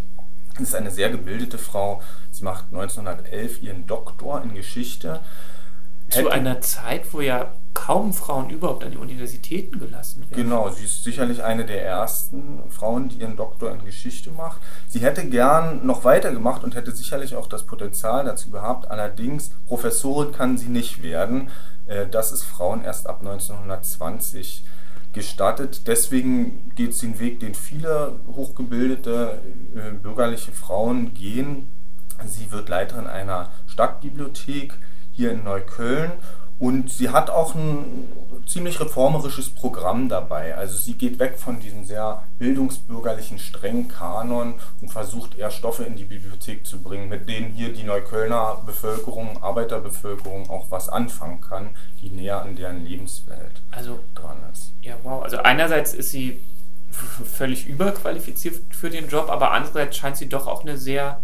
ist 0.59 0.75
eine 0.75 0.91
sehr 0.91 1.09
gebildete 1.09 1.57
Frau. 1.57 2.01
Sie 2.31 2.43
macht 2.43 2.65
1911 2.71 3.63
ihren 3.63 3.87
Doktor 3.87 4.43
in 4.43 4.53
Geschichte. 4.53 5.19
Zu 6.09 6.29
einer 6.29 6.61
Zeit, 6.61 7.11
wo 7.13 7.21
ja 7.21 7.53
kaum 7.73 8.13
Frauen 8.13 8.49
überhaupt 8.49 8.83
an 8.83 8.91
die 8.91 8.97
Universitäten 8.97 9.79
gelassen 9.79 10.21
werden. 10.21 10.43
Genau, 10.43 10.69
sie 10.69 10.85
ist 10.85 11.03
sicherlich 11.03 11.43
eine 11.43 11.65
der 11.65 11.83
ersten 11.83 12.69
Frauen, 12.69 13.09
die 13.09 13.17
ihren 13.17 13.35
Doktor 13.35 13.71
in 13.71 13.83
Geschichte 13.83 14.31
macht. 14.31 14.61
Sie 14.87 14.99
hätte 14.99 15.27
gern 15.27 15.85
noch 15.85 16.03
weitergemacht 16.03 16.63
und 16.63 16.75
hätte 16.75 16.91
sicherlich 16.91 17.35
auch 17.35 17.47
das 17.47 17.63
Potenzial 17.63 18.25
dazu 18.25 18.51
gehabt. 18.51 18.89
Allerdings, 18.89 19.51
Professorin 19.67 20.31
kann 20.31 20.57
sie 20.57 20.69
nicht 20.69 21.03
werden. 21.03 21.49
Äh, 21.85 22.07
das 22.07 22.31
ist 22.31 22.43
Frauen 22.43 22.83
erst 22.83 23.07
ab 23.07 23.19
1920 23.19 24.63
gestattet. 25.13 25.87
Deswegen 25.87 26.71
geht 26.75 26.93
sie 26.95 27.07
den 27.07 27.19
Weg, 27.19 27.39
den 27.39 27.55
viele 27.55 28.19
hochgebildete 28.27 29.41
äh, 29.75 29.91
bürgerliche 29.91 30.51
Frauen 30.51 31.13
gehen. 31.13 31.71
Sie 32.25 32.51
wird 32.51 32.69
Leiterin 32.69 33.07
einer 33.07 33.51
Stadtbibliothek 33.67 34.77
hier 35.11 35.31
in 35.31 35.43
Neukölln 35.43 36.13
und 36.59 36.91
sie 36.91 37.09
hat 37.09 37.29
auch 37.29 37.55
ein 37.55 38.07
ziemlich 38.45 38.79
reformerisches 38.79 39.49
Programm 39.49 40.09
dabei. 40.09 40.55
Also 40.55 40.77
sie 40.77 40.93
geht 40.93 41.19
weg 41.19 41.39
von 41.39 41.59
diesem 41.59 41.85
sehr 41.85 42.23
bildungsbürgerlichen, 42.39 43.39
strengen 43.39 43.87
Kanon 43.87 44.55
und 44.81 44.89
versucht 44.89 45.37
eher 45.37 45.51
Stoffe 45.51 45.83
in 45.83 45.95
die 45.95 46.03
Bibliothek 46.03 46.65
zu 46.65 46.81
bringen, 46.81 47.09
mit 47.09 47.27
denen 47.27 47.51
hier 47.51 47.73
die 47.73 47.83
Neuköllner 47.83 48.61
Bevölkerung, 48.65 49.41
Arbeiterbevölkerung 49.41 50.49
auch 50.49 50.69
was 50.69 50.89
anfangen 50.89 51.41
kann, 51.41 51.69
die 52.01 52.09
näher 52.09 52.41
an 52.41 52.55
deren 52.55 52.85
Lebenswelt 52.85 53.61
also, 53.71 53.99
dran 54.13 54.37
ist. 54.51 54.73
Ja, 54.81 54.95
wow. 55.03 55.23
Also 55.23 55.37
einerseits 55.37 55.93
ist 55.93 56.11
sie 56.11 56.41
völlig 56.91 57.67
überqualifiziert 57.67 58.55
für 58.71 58.89
den 58.89 59.09
Job, 59.09 59.29
aber 59.29 59.51
andererseits 59.51 59.97
scheint 59.97 60.17
sie 60.17 60.29
doch 60.29 60.47
auch 60.47 60.63
eine 60.63 60.77
sehr 60.77 61.19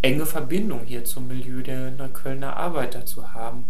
enge 0.00 0.26
Verbindung 0.26 0.80
hier 0.84 1.04
zum 1.04 1.28
Milieu 1.28 1.62
der 1.62 1.92
Neuköllner 1.92 2.56
Arbeiter 2.56 3.06
zu 3.06 3.32
haben. 3.32 3.64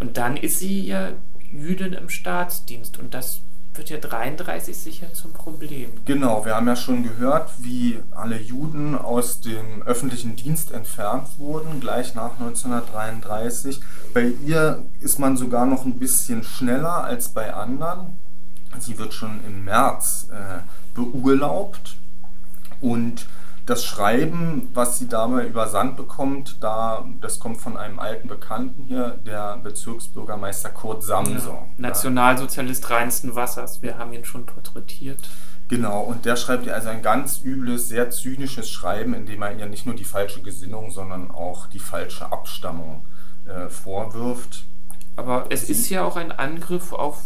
Und 0.00 0.16
dann 0.16 0.36
ist 0.36 0.58
sie 0.58 0.86
ja 0.86 1.10
Jüdin 1.52 1.92
im 1.92 2.08
Staatsdienst 2.08 2.98
und 2.98 3.14
das 3.14 3.40
wird 3.74 3.90
ja 3.90 3.98
33 3.98 4.76
sicher 4.76 5.12
zum 5.12 5.32
Problem. 5.32 5.90
Genau, 6.04 6.44
wir 6.44 6.56
haben 6.56 6.66
ja 6.66 6.76
schon 6.76 7.02
gehört, 7.02 7.50
wie 7.58 7.98
alle 8.10 8.40
Juden 8.40 8.96
aus 8.96 9.40
dem 9.40 9.82
öffentlichen 9.84 10.36
Dienst 10.36 10.72
entfernt 10.72 11.38
wurden, 11.38 11.80
gleich 11.80 12.14
nach 12.14 12.32
1933. 12.40 13.80
Bei 14.12 14.32
ihr 14.44 14.82
ist 15.00 15.18
man 15.18 15.36
sogar 15.36 15.66
noch 15.66 15.84
ein 15.84 15.98
bisschen 15.98 16.42
schneller 16.42 17.04
als 17.04 17.28
bei 17.28 17.54
anderen. 17.54 18.18
Sie 18.78 18.98
wird 18.98 19.14
schon 19.14 19.40
im 19.46 19.64
März 19.64 20.28
äh, 20.30 20.60
beurlaubt 20.94 21.96
und 22.80 23.26
das 23.70 23.84
Schreiben, 23.84 24.68
was 24.74 24.98
sie 24.98 25.06
dabei 25.06 25.46
übersandt 25.46 25.96
bekommt, 25.96 26.56
da, 26.60 27.04
das 27.20 27.38
kommt 27.38 27.58
von 27.58 27.76
einem 27.76 28.00
alten 28.00 28.26
Bekannten 28.26 28.82
hier, 28.82 29.16
der 29.24 29.58
Bezirksbürgermeister 29.58 30.70
Kurt 30.70 31.04
Samson. 31.04 31.54
Ja, 31.54 31.66
Nationalsozialist 31.76 32.90
reinsten 32.90 33.36
Wassers, 33.36 33.80
wir 33.80 33.96
haben 33.96 34.12
ihn 34.12 34.24
schon 34.24 34.44
porträtiert. 34.44 35.20
Genau, 35.68 36.00
und 36.00 36.24
der 36.24 36.34
schreibt 36.34 36.66
ihr 36.66 36.74
also 36.74 36.88
ein 36.88 37.00
ganz 37.00 37.42
übles, 37.44 37.88
sehr 37.88 38.10
zynisches 38.10 38.68
Schreiben, 38.68 39.14
in 39.14 39.24
dem 39.24 39.40
er 39.40 39.56
ihr 39.56 39.66
nicht 39.66 39.86
nur 39.86 39.94
die 39.94 40.04
falsche 40.04 40.42
Gesinnung, 40.42 40.90
sondern 40.90 41.30
auch 41.30 41.68
die 41.68 41.78
falsche 41.78 42.32
Abstammung 42.32 43.06
äh, 43.46 43.68
vorwirft. 43.68 44.64
Aber 45.14 45.46
es 45.48 45.70
ist 45.70 45.88
ja 45.90 46.02
auch 46.02 46.16
ein 46.16 46.32
Angriff 46.32 46.92
auf 46.92 47.22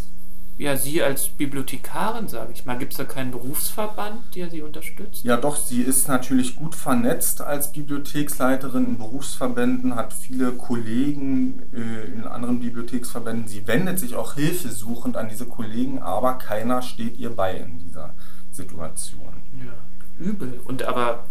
ja, 0.57 0.77
Sie 0.77 1.03
als 1.03 1.29
Bibliothekarin, 1.29 2.29
sage 2.29 2.53
ich 2.53 2.65
mal, 2.65 2.79
gibt 2.79 2.93
es 2.93 2.99
da 2.99 3.05
keinen 3.05 3.33
Berufsverband, 3.33 4.37
der 4.37 4.51
Sie 4.51 4.63
unterstützt? 4.63 5.25
Ja, 5.25 5.37
doch, 5.37 5.57
sie 5.57 5.83
ist 5.83 6.07
natürlich 6.07 6.55
gut 6.55 6.77
vernetzt 6.77 7.41
als 7.41 7.73
Bibliotheksleiterin 7.73 8.85
in 8.87 8.99
Berufsverbänden, 8.99 9.97
hat 9.97 10.13
viele 10.13 10.53
Kollegen 10.53 11.63
äh, 11.73 12.13
in 12.13 12.25
anderen 12.25 12.61
Bibliotheksverbänden. 12.61 13.49
Sie 13.49 13.67
wendet 13.67 13.99
sich 13.99 14.15
auch 14.15 14.35
hilfesuchend 14.35 15.17
an 15.17 15.29
diese 15.29 15.47
Kollegen, 15.47 16.01
aber 16.01 16.35
keiner 16.35 16.83
steht 16.83 17.19
ihr 17.19 17.31
bei 17.31 17.57
in 17.57 17.81
dieser 17.81 18.15
Situation. 18.53 19.35
Ja, 19.59 20.25
übel. 20.25 20.61
Und 20.65 20.85
aber 20.85 21.25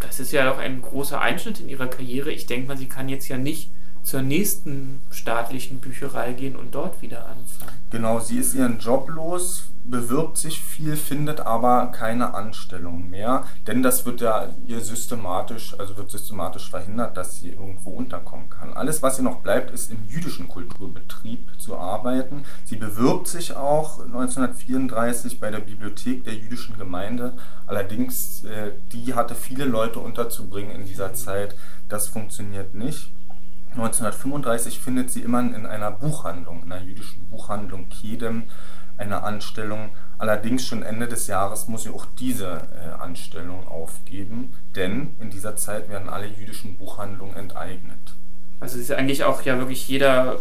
das 0.00 0.20
ist 0.20 0.32
ja 0.32 0.52
auch 0.52 0.58
ein 0.58 0.82
großer 0.82 1.18
Einschnitt 1.18 1.60
in 1.60 1.68
ihrer 1.70 1.86
Karriere. 1.86 2.30
Ich 2.30 2.46
denke 2.46 2.68
mal, 2.68 2.76
sie 2.76 2.88
kann 2.88 3.08
jetzt 3.08 3.28
ja 3.28 3.38
nicht 3.38 3.70
zur 4.10 4.22
nächsten 4.22 5.02
staatlichen 5.12 5.78
Bücherei 5.78 6.32
gehen 6.32 6.56
und 6.56 6.74
dort 6.74 7.00
wieder 7.00 7.26
anfangen. 7.26 7.78
Genau, 7.90 8.18
sie 8.18 8.38
ist 8.38 8.54
ihren 8.54 8.80
Job 8.80 9.08
los, 9.08 9.70
bewirbt 9.84 10.36
sich 10.36 10.60
viel, 10.60 10.96
findet 10.96 11.38
aber 11.38 11.92
keine 11.92 12.34
Anstellung 12.34 13.08
mehr, 13.08 13.44
denn 13.68 13.84
das 13.84 14.04
wird 14.06 14.20
ja 14.20 14.48
ihr 14.66 14.80
systematisch, 14.80 15.78
also 15.78 15.96
wird 15.96 16.10
systematisch 16.10 16.70
verhindert, 16.70 17.16
dass 17.16 17.36
sie 17.36 17.50
irgendwo 17.50 17.90
unterkommen 17.90 18.50
kann. 18.50 18.72
Alles, 18.72 19.00
was 19.00 19.18
ihr 19.18 19.22
noch 19.22 19.42
bleibt, 19.42 19.70
ist 19.70 19.92
im 19.92 20.04
jüdischen 20.08 20.48
Kulturbetrieb 20.48 21.48
zu 21.58 21.76
arbeiten. 21.76 22.44
Sie 22.64 22.76
bewirbt 22.76 23.28
sich 23.28 23.54
auch 23.54 24.00
1934 24.00 25.38
bei 25.38 25.52
der 25.52 25.60
Bibliothek 25.60 26.24
der 26.24 26.34
jüdischen 26.34 26.76
Gemeinde. 26.76 27.34
Allerdings, 27.68 28.42
äh, 28.42 28.72
die 28.90 29.14
hatte 29.14 29.36
viele 29.36 29.66
Leute 29.66 30.00
unterzubringen 30.00 30.74
in 30.74 30.84
dieser 30.84 31.14
Zeit. 31.14 31.54
Das 31.88 32.08
funktioniert 32.08 32.74
nicht. 32.74 33.12
1935 33.72 34.80
findet 34.80 35.10
sie 35.10 35.22
immerhin 35.22 35.54
in 35.54 35.66
einer 35.66 35.90
Buchhandlung, 35.90 36.64
in 36.64 36.72
einer 36.72 36.82
jüdischen 36.82 37.28
Buchhandlung 37.28 37.88
Kedem, 37.88 38.44
eine 38.98 39.22
Anstellung. 39.22 39.90
Allerdings 40.18 40.66
schon 40.66 40.82
Ende 40.82 41.08
des 41.08 41.26
Jahres 41.26 41.68
muss 41.68 41.84
sie 41.84 41.90
auch 41.90 42.06
diese 42.18 42.68
äh, 42.74 42.90
Anstellung 43.00 43.66
aufgeben, 43.66 44.54
denn 44.76 45.14
in 45.20 45.30
dieser 45.30 45.56
Zeit 45.56 45.88
werden 45.88 46.08
alle 46.08 46.26
jüdischen 46.26 46.76
Buchhandlungen 46.76 47.36
enteignet. 47.36 48.14
Also 48.60 48.76
sie 48.76 48.82
ist 48.82 48.92
eigentlich 48.92 49.24
auch 49.24 49.42
ja 49.42 49.56
wirklich 49.58 49.88
jeder 49.88 50.38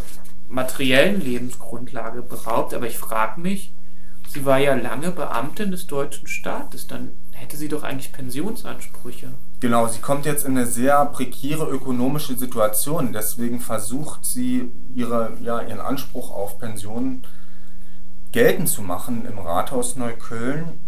materiellen 0.50 1.22
Lebensgrundlage 1.22 2.22
beraubt, 2.22 2.74
aber 2.74 2.88
ich 2.88 2.98
frage 2.98 3.39
mich, 3.39 3.74
sie 4.28 4.46
war 4.46 4.58
ja 4.58 4.74
lange 4.74 5.12
Beamtin 5.12 5.72
des 5.72 5.88
deutschen 5.88 6.28
Staates, 6.28 6.88
dann 6.88 7.12
hätte 7.32 7.56
sie 7.56 7.70
doch 7.70 7.84
eigentlich 7.84 8.12
Pensionsansprüche. 8.12 9.32
Genau, 9.60 9.88
sie 9.88 10.00
kommt 10.00 10.26
jetzt 10.26 10.45
in 10.45 10.58
eine 10.58 10.65
sehr 10.65 11.06
prekäre 11.08 11.69
ökonomische 11.69 12.38
Situation. 12.38 13.12
Deswegen 13.12 13.60
versucht 13.60 14.24
sie, 14.26 14.72
ihre, 14.95 15.34
ja, 15.41 15.62
ihren 15.62 15.82
Anspruch 15.82 16.32
auf 16.32 16.60
Pension 16.60 17.24
geltend 18.32 18.69
zu 18.69 18.82
machen 18.82 19.26
im 19.26 19.38
Rathaus 19.38 19.98
Neukölln. 19.98 20.80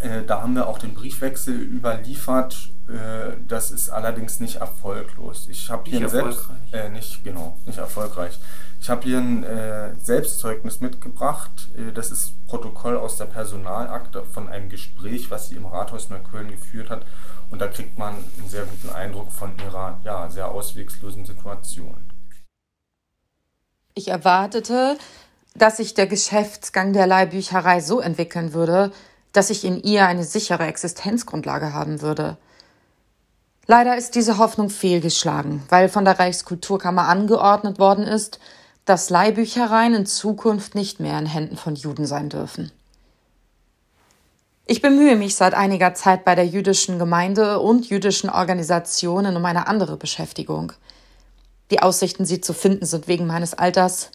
Äh, 0.00 0.24
da 0.26 0.42
haben 0.42 0.54
wir 0.54 0.66
auch 0.66 0.78
den 0.78 0.94
Briefwechsel 0.94 1.54
überliefert. 1.54 2.70
Äh, 2.90 3.36
das 3.46 3.70
ist 3.70 3.90
allerdings 3.90 4.40
nicht 4.40 4.56
erfolglos. 4.56 5.46
Ich 5.48 5.70
habe 5.70 5.88
hier 5.88 6.08
selbst 6.08 6.48
äh, 6.72 6.88
nicht 6.88 7.22
genau 7.22 7.56
nicht 7.66 7.78
erfolgreich. 7.78 8.38
Ich 8.80 8.88
habe 8.90 9.02
hier 9.02 9.18
ein 9.18 9.44
äh, 9.44 9.94
Selbstzeugnis 10.00 10.80
mitgebracht. 10.80 11.68
Äh, 11.76 11.92
das 11.92 12.10
ist 12.10 12.32
Protokoll 12.46 12.96
aus 12.96 13.16
der 13.16 13.26
Personalakte 13.26 14.24
von 14.24 14.48
einem 14.48 14.68
Gespräch, 14.68 15.30
was 15.30 15.48
sie 15.48 15.56
im 15.56 15.66
Rathaus 15.66 16.08
Neukölln 16.08 16.50
geführt 16.50 16.90
hat. 16.90 17.06
Und 17.50 17.60
da 17.60 17.68
kriegt 17.68 17.98
man 17.98 18.14
einen 18.14 18.48
sehr 18.48 18.64
guten 18.64 18.90
Eindruck 18.90 19.30
von 19.32 19.52
ihrer 19.58 20.00
ja, 20.04 20.28
sehr 20.30 20.48
auswegslosen 20.50 21.26
Situation. 21.26 22.10
Ich 23.94 24.08
erwartete, 24.08 24.96
dass 25.54 25.76
sich 25.76 25.94
der 25.94 26.06
Geschäftsgang 26.06 26.92
der 26.92 27.06
Leihbücherei 27.06 27.80
so 27.80 28.00
entwickeln 28.00 28.52
würde, 28.52 28.92
dass 29.32 29.50
ich 29.50 29.64
in 29.64 29.82
ihr 29.82 30.06
eine 30.06 30.24
sichere 30.24 30.66
Existenzgrundlage 30.66 31.72
haben 31.72 32.00
würde. 32.00 32.36
Leider 33.70 33.96
ist 33.96 34.16
diese 34.16 34.38
Hoffnung 34.38 34.68
fehlgeschlagen, 34.68 35.62
weil 35.68 35.88
von 35.88 36.04
der 36.04 36.18
Reichskulturkammer 36.18 37.06
angeordnet 37.06 37.78
worden 37.78 38.02
ist, 38.02 38.40
dass 38.84 39.10
Leihbüchereien 39.10 39.94
in 39.94 40.06
Zukunft 40.06 40.74
nicht 40.74 40.98
mehr 40.98 41.16
in 41.16 41.26
Händen 41.26 41.56
von 41.56 41.76
Juden 41.76 42.04
sein 42.04 42.30
dürfen. 42.30 42.72
Ich 44.66 44.82
bemühe 44.82 45.14
mich 45.14 45.36
seit 45.36 45.54
einiger 45.54 45.94
Zeit 45.94 46.24
bei 46.24 46.34
der 46.34 46.48
jüdischen 46.48 46.98
Gemeinde 46.98 47.60
und 47.60 47.88
jüdischen 47.88 48.28
Organisationen 48.28 49.36
um 49.36 49.44
eine 49.44 49.68
andere 49.68 49.96
Beschäftigung. 49.96 50.72
Die 51.70 51.80
Aussichten, 51.80 52.24
sie 52.24 52.40
zu 52.40 52.52
finden, 52.52 52.86
sind 52.86 53.06
wegen 53.06 53.28
meines 53.28 53.54
Alters. 53.54 54.10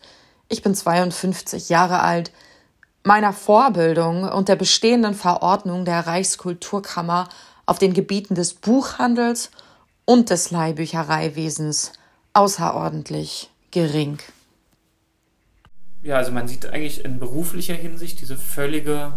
Ich 0.50 0.64
bin 0.64 0.76
52 0.76 1.70
Jahre 1.70 2.02
alt, 2.02 2.34
meiner 3.04 3.32
Vorbildung 3.32 4.28
und 4.30 4.50
der 4.50 4.58
bestehenden 4.58 5.14
Verordnung 5.14 5.86
der 5.86 6.08
Reichskulturkammer 6.08 7.30
auf 7.66 7.80
den 7.80 7.94
Gebieten 7.94 8.36
des 8.36 8.54
Buchhandels 8.54 9.52
und 10.06 10.30
des 10.30 10.52
Leihbüchereiwesens 10.52 11.94
außerordentlich 12.34 13.50
gering. 13.72 14.20
Ja, 16.04 16.18
also 16.18 16.32
man 16.32 16.48
sieht 16.48 16.68
eigentlich 16.68 17.04
in 17.04 17.20
beruflicher 17.20 17.74
Hinsicht 17.74 18.22
diese 18.22 18.38
völlige 18.38 19.14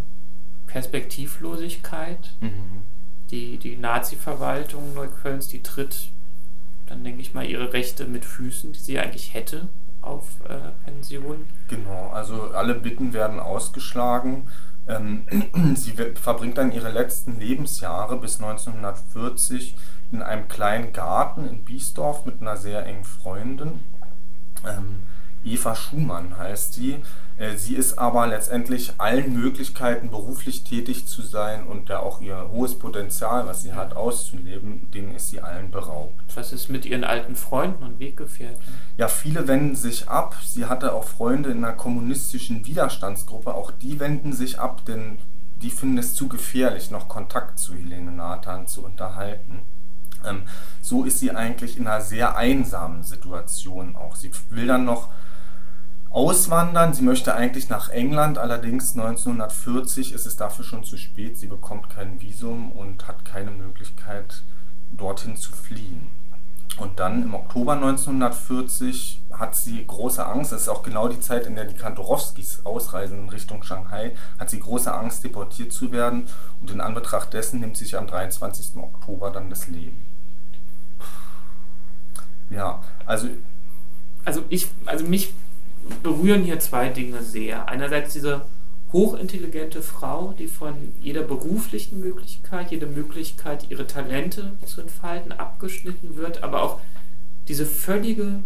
Perspektivlosigkeit. 0.66 2.30
Mhm. 2.40 2.84
Die, 3.30 3.58
die 3.58 3.76
Nazi-Verwaltung 3.76 4.94
Neuköllns, 4.94 5.48
die 5.48 5.62
tritt, 5.62 6.08
dann 6.86 7.04
denke 7.04 7.20
ich 7.20 7.34
mal, 7.34 7.44
ihre 7.44 7.74
Rechte 7.74 8.06
mit 8.06 8.24
Füßen, 8.24 8.72
die 8.72 8.78
sie 8.78 8.98
eigentlich 8.98 9.34
hätte 9.34 9.68
auf 10.00 10.24
äh, 10.48 10.70
Pension. 10.84 11.46
Genau, 11.68 12.08
also 12.08 12.50
alle 12.52 12.74
Bitten 12.74 13.12
werden 13.12 13.38
ausgeschlagen. 13.38 14.48
Ähm, 14.88 15.26
sie 15.76 15.92
verbringt 15.92 16.58
dann 16.58 16.72
ihre 16.72 16.90
letzten 16.90 17.38
Lebensjahre 17.38 18.18
bis 18.18 18.40
1940 18.40 19.76
in 20.10 20.22
einem 20.22 20.48
kleinen 20.48 20.92
Garten 20.92 21.46
in 21.46 21.64
Biesdorf 21.64 22.24
mit 22.24 22.40
einer 22.40 22.56
sehr 22.56 22.86
engen 22.86 23.04
Freundin. 23.04 23.80
Ähm, 24.66 25.02
Eva 25.44 25.74
Schumann 25.74 26.36
heißt 26.36 26.74
sie. 26.74 27.02
Äh, 27.38 27.56
sie 27.56 27.76
ist 27.76 27.98
aber 27.98 28.26
letztendlich 28.26 28.92
allen 28.98 29.32
Möglichkeiten, 29.32 30.10
beruflich 30.10 30.64
tätig 30.64 31.06
zu 31.06 31.22
sein 31.22 31.66
und 31.66 31.88
da 31.88 32.00
auch 32.00 32.20
ihr 32.20 32.50
hohes 32.50 32.78
Potenzial, 32.78 33.46
was 33.46 33.62
sie 33.62 33.74
hat, 33.74 33.96
auszuleben, 33.96 34.90
denen 34.90 35.14
ist 35.14 35.30
sie 35.30 35.40
allen 35.40 35.70
beraubt. 35.70 36.20
Was 36.34 36.52
ist 36.52 36.68
mit 36.68 36.84
ihren 36.84 37.04
alten 37.04 37.36
Freunden 37.36 37.84
und 37.84 38.00
Weggefährten? 38.00 38.74
Ja, 38.96 39.08
viele 39.08 39.46
wenden 39.46 39.76
sich 39.76 40.08
ab. 40.08 40.36
Sie 40.44 40.66
hatte 40.66 40.92
auch 40.92 41.04
Freunde 41.04 41.50
in 41.50 41.64
einer 41.64 41.74
kommunistischen 41.74 42.66
Widerstandsgruppe. 42.66 43.54
Auch 43.54 43.70
die 43.70 44.00
wenden 44.00 44.32
sich 44.32 44.58
ab, 44.58 44.84
denn 44.86 45.18
die 45.62 45.70
finden 45.70 45.98
es 45.98 46.14
zu 46.14 46.28
gefährlich, 46.28 46.90
noch 46.90 47.08
Kontakt 47.08 47.58
zu 47.58 47.74
Helene 47.74 48.12
Nathan 48.12 48.66
zu 48.66 48.84
unterhalten. 48.84 49.60
Ähm, 50.26 50.42
so 50.82 51.04
ist 51.04 51.20
sie 51.20 51.30
eigentlich 51.30 51.76
in 51.78 51.86
einer 51.86 52.00
sehr 52.00 52.36
einsamen 52.36 53.04
Situation 53.04 53.94
auch. 53.94 54.16
Sie 54.16 54.30
will 54.50 54.66
dann 54.66 54.84
noch 54.84 55.08
auswandern. 56.10 56.94
Sie 56.94 57.02
möchte 57.02 57.34
eigentlich 57.34 57.68
nach 57.68 57.88
England, 57.90 58.38
allerdings 58.38 58.96
1940 58.96 60.12
ist 60.12 60.26
es 60.26 60.36
dafür 60.36 60.64
schon 60.64 60.84
zu 60.84 60.96
spät. 60.96 61.38
Sie 61.38 61.46
bekommt 61.46 61.90
kein 61.90 62.20
Visum 62.20 62.72
und 62.72 63.06
hat 63.08 63.24
keine 63.24 63.50
Möglichkeit, 63.50 64.42
dorthin 64.90 65.36
zu 65.36 65.52
fliehen. 65.52 66.08
Und 66.78 67.00
dann 67.00 67.24
im 67.24 67.34
Oktober 67.34 67.72
1940 67.72 69.22
hat 69.32 69.56
sie 69.56 69.84
große 69.84 70.24
Angst, 70.24 70.52
das 70.52 70.62
ist 70.62 70.68
auch 70.68 70.84
genau 70.84 71.08
die 71.08 71.18
Zeit, 71.18 71.46
in 71.46 71.56
der 71.56 71.64
die 71.64 71.74
Kantorowskis 71.74 72.64
ausreisen 72.64 73.18
in 73.18 73.28
Richtung 73.28 73.64
Shanghai, 73.64 74.14
hat 74.38 74.48
sie 74.48 74.60
große 74.60 74.92
Angst, 74.92 75.24
deportiert 75.24 75.72
zu 75.72 75.90
werden. 75.90 76.28
Und 76.60 76.70
in 76.70 76.80
Anbetracht 76.80 77.32
dessen 77.32 77.60
nimmt 77.60 77.76
sie 77.76 77.84
sich 77.84 77.96
am 77.98 78.06
23. 78.06 78.76
Oktober 78.76 79.30
dann 79.30 79.50
das 79.50 79.66
Leben. 79.66 80.06
Ja, 82.50 82.80
also. 83.06 83.28
Also 84.24 84.44
ich, 84.50 84.68
also 84.84 85.04
mich 85.06 85.32
berühren 86.02 86.44
hier 86.44 86.60
zwei 86.60 86.88
Dinge 86.88 87.22
sehr. 87.22 87.68
Einerseits 87.68 88.12
diese 88.12 88.42
hochintelligente 88.92 89.82
Frau, 89.82 90.34
die 90.38 90.46
von 90.46 90.74
jeder 91.00 91.22
beruflichen 91.22 92.00
Möglichkeit, 92.00 92.70
jede 92.70 92.86
Möglichkeit, 92.86 93.70
ihre 93.70 93.86
Talente 93.86 94.56
zu 94.64 94.80
entfalten, 94.80 95.32
abgeschnitten 95.32 96.16
wird, 96.16 96.42
aber 96.42 96.62
auch 96.62 96.80
diese 97.48 97.66
völlige 97.66 98.42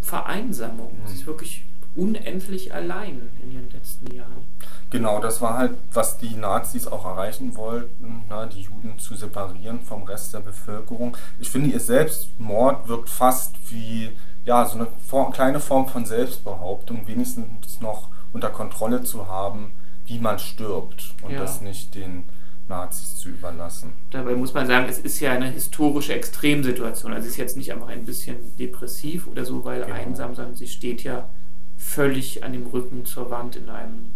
Vereinsamung. 0.00 0.96
Sie 1.06 1.14
ist 1.14 1.26
wirklich 1.26 1.64
unendlich 1.96 2.74
allein 2.74 3.30
in 3.42 3.52
ihren 3.52 3.70
letzten 3.70 4.12
Jahren. 4.12 4.44
Genau, 4.90 5.20
das 5.20 5.40
war 5.40 5.58
halt, 5.58 5.72
was 5.92 6.18
die 6.18 6.34
Nazis 6.34 6.86
auch 6.86 7.04
erreichen 7.04 7.56
wollten, 7.56 8.24
ne, 8.28 8.48
die 8.52 8.62
Juden 8.62 8.98
zu 8.98 9.14
separieren 9.14 9.80
vom 9.80 10.02
Rest 10.04 10.34
der 10.34 10.40
Bevölkerung. 10.40 11.16
Ich 11.40 11.50
finde, 11.50 11.70
ihr 11.70 11.80
Selbstmord 11.80 12.88
wirkt 12.88 13.08
fast 13.08 13.54
wie 13.70 14.10
ja, 14.44 14.66
so 14.66 14.76
eine 14.76 14.86
Form, 15.06 15.32
kleine 15.32 15.60
Form 15.60 15.88
von 15.88 16.04
Selbstbehauptung, 16.04 17.06
wenigstens 17.06 17.80
noch 17.80 18.08
unter 18.32 18.50
Kontrolle 18.50 19.02
zu 19.02 19.28
haben, 19.28 19.72
wie 20.06 20.18
man 20.18 20.38
stirbt 20.38 21.14
und 21.22 21.32
ja. 21.32 21.40
das 21.40 21.60
nicht 21.60 21.94
den 21.94 22.24
Nazis 22.68 23.16
zu 23.16 23.30
überlassen. 23.30 23.92
Dabei 24.10 24.34
muss 24.34 24.54
man 24.54 24.66
sagen, 24.66 24.86
es 24.88 24.98
ist 24.98 25.20
ja 25.20 25.32
eine 25.32 25.50
historische 25.50 26.14
Extremsituation. 26.14 27.12
Also 27.12 27.26
es 27.26 27.32
ist 27.32 27.38
jetzt 27.38 27.56
nicht 27.56 27.72
einfach 27.72 27.88
ein 27.88 28.04
bisschen 28.04 28.56
depressiv 28.56 29.26
oder 29.26 29.44
so, 29.44 29.64
weil 29.64 29.82
genau. 29.82 29.94
einsam, 29.94 30.34
sondern 30.34 30.54
sie 30.54 30.68
steht 30.68 31.02
ja 31.04 31.28
völlig 31.76 32.42
an 32.42 32.52
dem 32.52 32.66
Rücken 32.66 33.04
zur 33.04 33.30
Wand 33.30 33.56
in 33.56 33.68
einem 33.68 34.12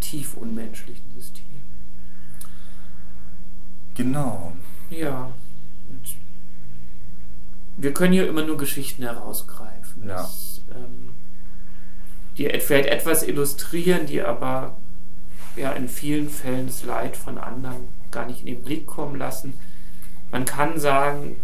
tief 0.00 0.36
unmenschlichen 0.36 1.10
System. 1.14 1.44
Genau. 3.94 4.52
Ja. 4.90 5.32
Und 5.88 6.16
wir 7.76 7.92
können 7.92 8.12
hier 8.12 8.28
immer 8.28 8.44
nur 8.44 8.56
Geschichten 8.56 9.02
herausgreifen. 9.02 10.08
Ja. 10.08 10.16
Das, 10.16 10.62
ähm, 10.74 11.14
die 12.38 12.48
vielleicht 12.60 12.88
etwas 12.88 13.22
illustrieren, 13.22 14.06
die 14.06 14.22
aber 14.22 14.76
ja 15.56 15.72
in 15.72 15.88
vielen 15.88 16.28
Fällen 16.28 16.66
das 16.66 16.84
Leid 16.84 17.16
von 17.16 17.38
anderen 17.38 17.88
gar 18.10 18.26
nicht 18.26 18.40
in 18.40 18.46
den 18.46 18.62
Blick 18.62 18.86
kommen 18.86 19.16
lassen. 19.16 19.54
Man 20.30 20.44
kann 20.44 20.78
sagen, 20.78 21.36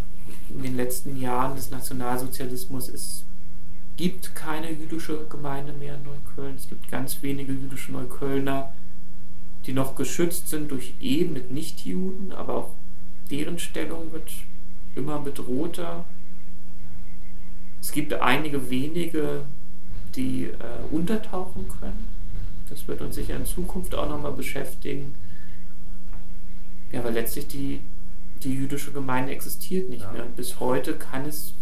in 0.51 0.63
den 0.63 0.77
letzten 0.77 1.17
Jahren 1.17 1.57
des 1.57 1.71
Nationalsozialismus 1.71 2.89
es 2.89 3.25
gibt 3.97 4.35
keine 4.35 4.71
jüdische 4.71 5.27
Gemeinde 5.29 5.73
mehr 5.73 5.95
in 5.95 6.03
Neukölln. 6.03 6.57
Es 6.57 6.69
gibt 6.69 6.91
ganz 6.91 7.23
wenige 7.23 7.53
jüdische 7.53 7.93
Neuköllner, 7.93 8.73
die 9.67 9.73
noch 9.73 9.95
geschützt 9.95 10.49
sind 10.49 10.71
durch 10.71 10.95
Ehen 11.01 11.33
mit 11.33 11.51
Nichtjuden, 11.51 12.33
aber 12.33 12.55
auch 12.55 12.75
deren 13.31 13.59
Stellung 13.59 14.13
wird 14.13 14.31
immer 14.95 15.19
bedrohter. 15.21 16.05
Es 17.83 17.91
gibt 17.91 18.13
einige 18.13 18.71
wenige, 18.71 19.45
die 20.15 20.45
äh, 20.45 20.55
untertauchen 20.93 21.67
können. 21.69 22.09
Das 22.71 22.87
wird 22.87 23.01
uns 23.01 23.17
sicher 23.17 23.35
in 23.35 23.45
Zukunft 23.45 23.95
auch 23.97 24.09
nochmal 24.09 24.33
beschäftigen. 24.33 25.17
Ja, 26.93 27.03
weil 27.03 27.13
letztlich 27.13 27.49
die, 27.49 27.81
die 28.45 28.55
jüdische 28.55 28.93
Gemeinde 28.93 29.33
existiert 29.33 29.91
nicht 29.91 30.03
ja. 30.03 30.13
mehr. 30.13 30.25
Und 30.25 30.37
bis 30.37 30.61
heute 30.61 30.95
kann 30.95 31.27
es 31.27 31.55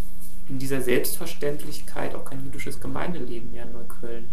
in 0.50 0.58
dieser 0.58 0.82
Selbstverständlichkeit 0.82 2.14
auch 2.14 2.26
kein 2.26 2.44
jüdisches 2.44 2.80
Gemeindeleben 2.80 3.50
mehr 3.50 3.64
in 3.64 3.72
Neukölln 3.72 4.28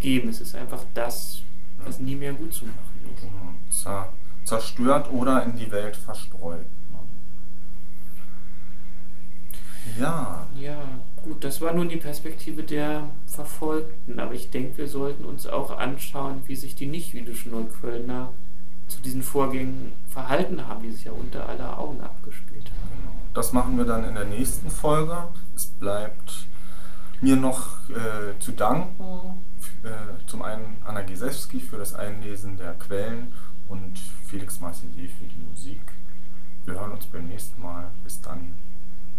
geben. 0.00 0.28
Es 0.28 0.40
ist 0.40 0.56
einfach 0.56 0.84
das, 0.92 1.42
was 1.78 2.00
nie 2.00 2.16
mehr 2.16 2.32
gut 2.32 2.52
zu 2.52 2.64
machen 2.64 3.14
ist. 3.14 3.84
Genau. 3.84 4.12
Zerstört 4.44 5.12
oder 5.12 5.44
in 5.44 5.56
die 5.56 5.70
Welt 5.70 5.96
verstreut. 5.96 6.66
Ja. 9.98 10.46
Ja, 10.58 10.78
gut, 11.22 11.42
das 11.44 11.60
war 11.60 11.72
nun 11.72 11.88
die 11.88 11.96
Perspektive 11.96 12.62
der 12.62 13.04
Verfolgten, 13.26 14.18
aber 14.18 14.34
ich 14.34 14.50
denke, 14.50 14.78
wir 14.78 14.88
sollten 14.88 15.24
uns 15.24 15.46
auch 15.46 15.76
anschauen, 15.76 16.42
wie 16.46 16.56
sich 16.56 16.74
die 16.74 16.86
nicht-jüdischen 16.86 17.52
Neuköllner 17.52 18.32
zu 18.88 19.00
diesen 19.00 19.22
Vorgängen 19.22 19.92
verhalten 20.08 20.66
haben, 20.66 20.82
die 20.82 20.90
sich 20.90 21.04
ja 21.04 21.12
unter 21.12 21.48
aller 21.48 21.78
Augen 21.78 22.00
abgespielt 22.00 22.70
haben. 22.70 23.00
Genau. 23.00 23.16
Das 23.34 23.52
machen 23.52 23.76
wir 23.76 23.84
dann 23.84 24.04
in 24.04 24.14
der 24.14 24.24
nächsten 24.24 24.70
Folge. 24.70 25.28
Es 25.54 25.66
bleibt 25.66 26.46
mir 27.20 27.36
noch 27.36 27.88
äh, 27.90 28.38
zu 28.38 28.52
danken, 28.52 29.42
äh, 29.82 29.88
zum 30.26 30.42
einen 30.42 30.76
Anna 30.84 31.02
Giesewski 31.02 31.60
für 31.60 31.78
das 31.78 31.94
Einlesen 31.94 32.56
der 32.56 32.74
Quellen 32.74 33.32
und 33.68 33.98
Felix 34.26 34.60
Marcellier 34.60 35.08
für 35.08 35.24
die 35.24 35.44
Musik. 35.50 35.80
Wir 36.64 36.74
hören 36.74 36.92
uns 36.92 37.06
beim 37.06 37.26
nächsten 37.26 37.60
Mal. 37.62 37.90
Bis 38.04 38.20
dann. 38.20 38.54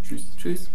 Tschüss. 0.08 0.24
Tschüss. 0.38 0.70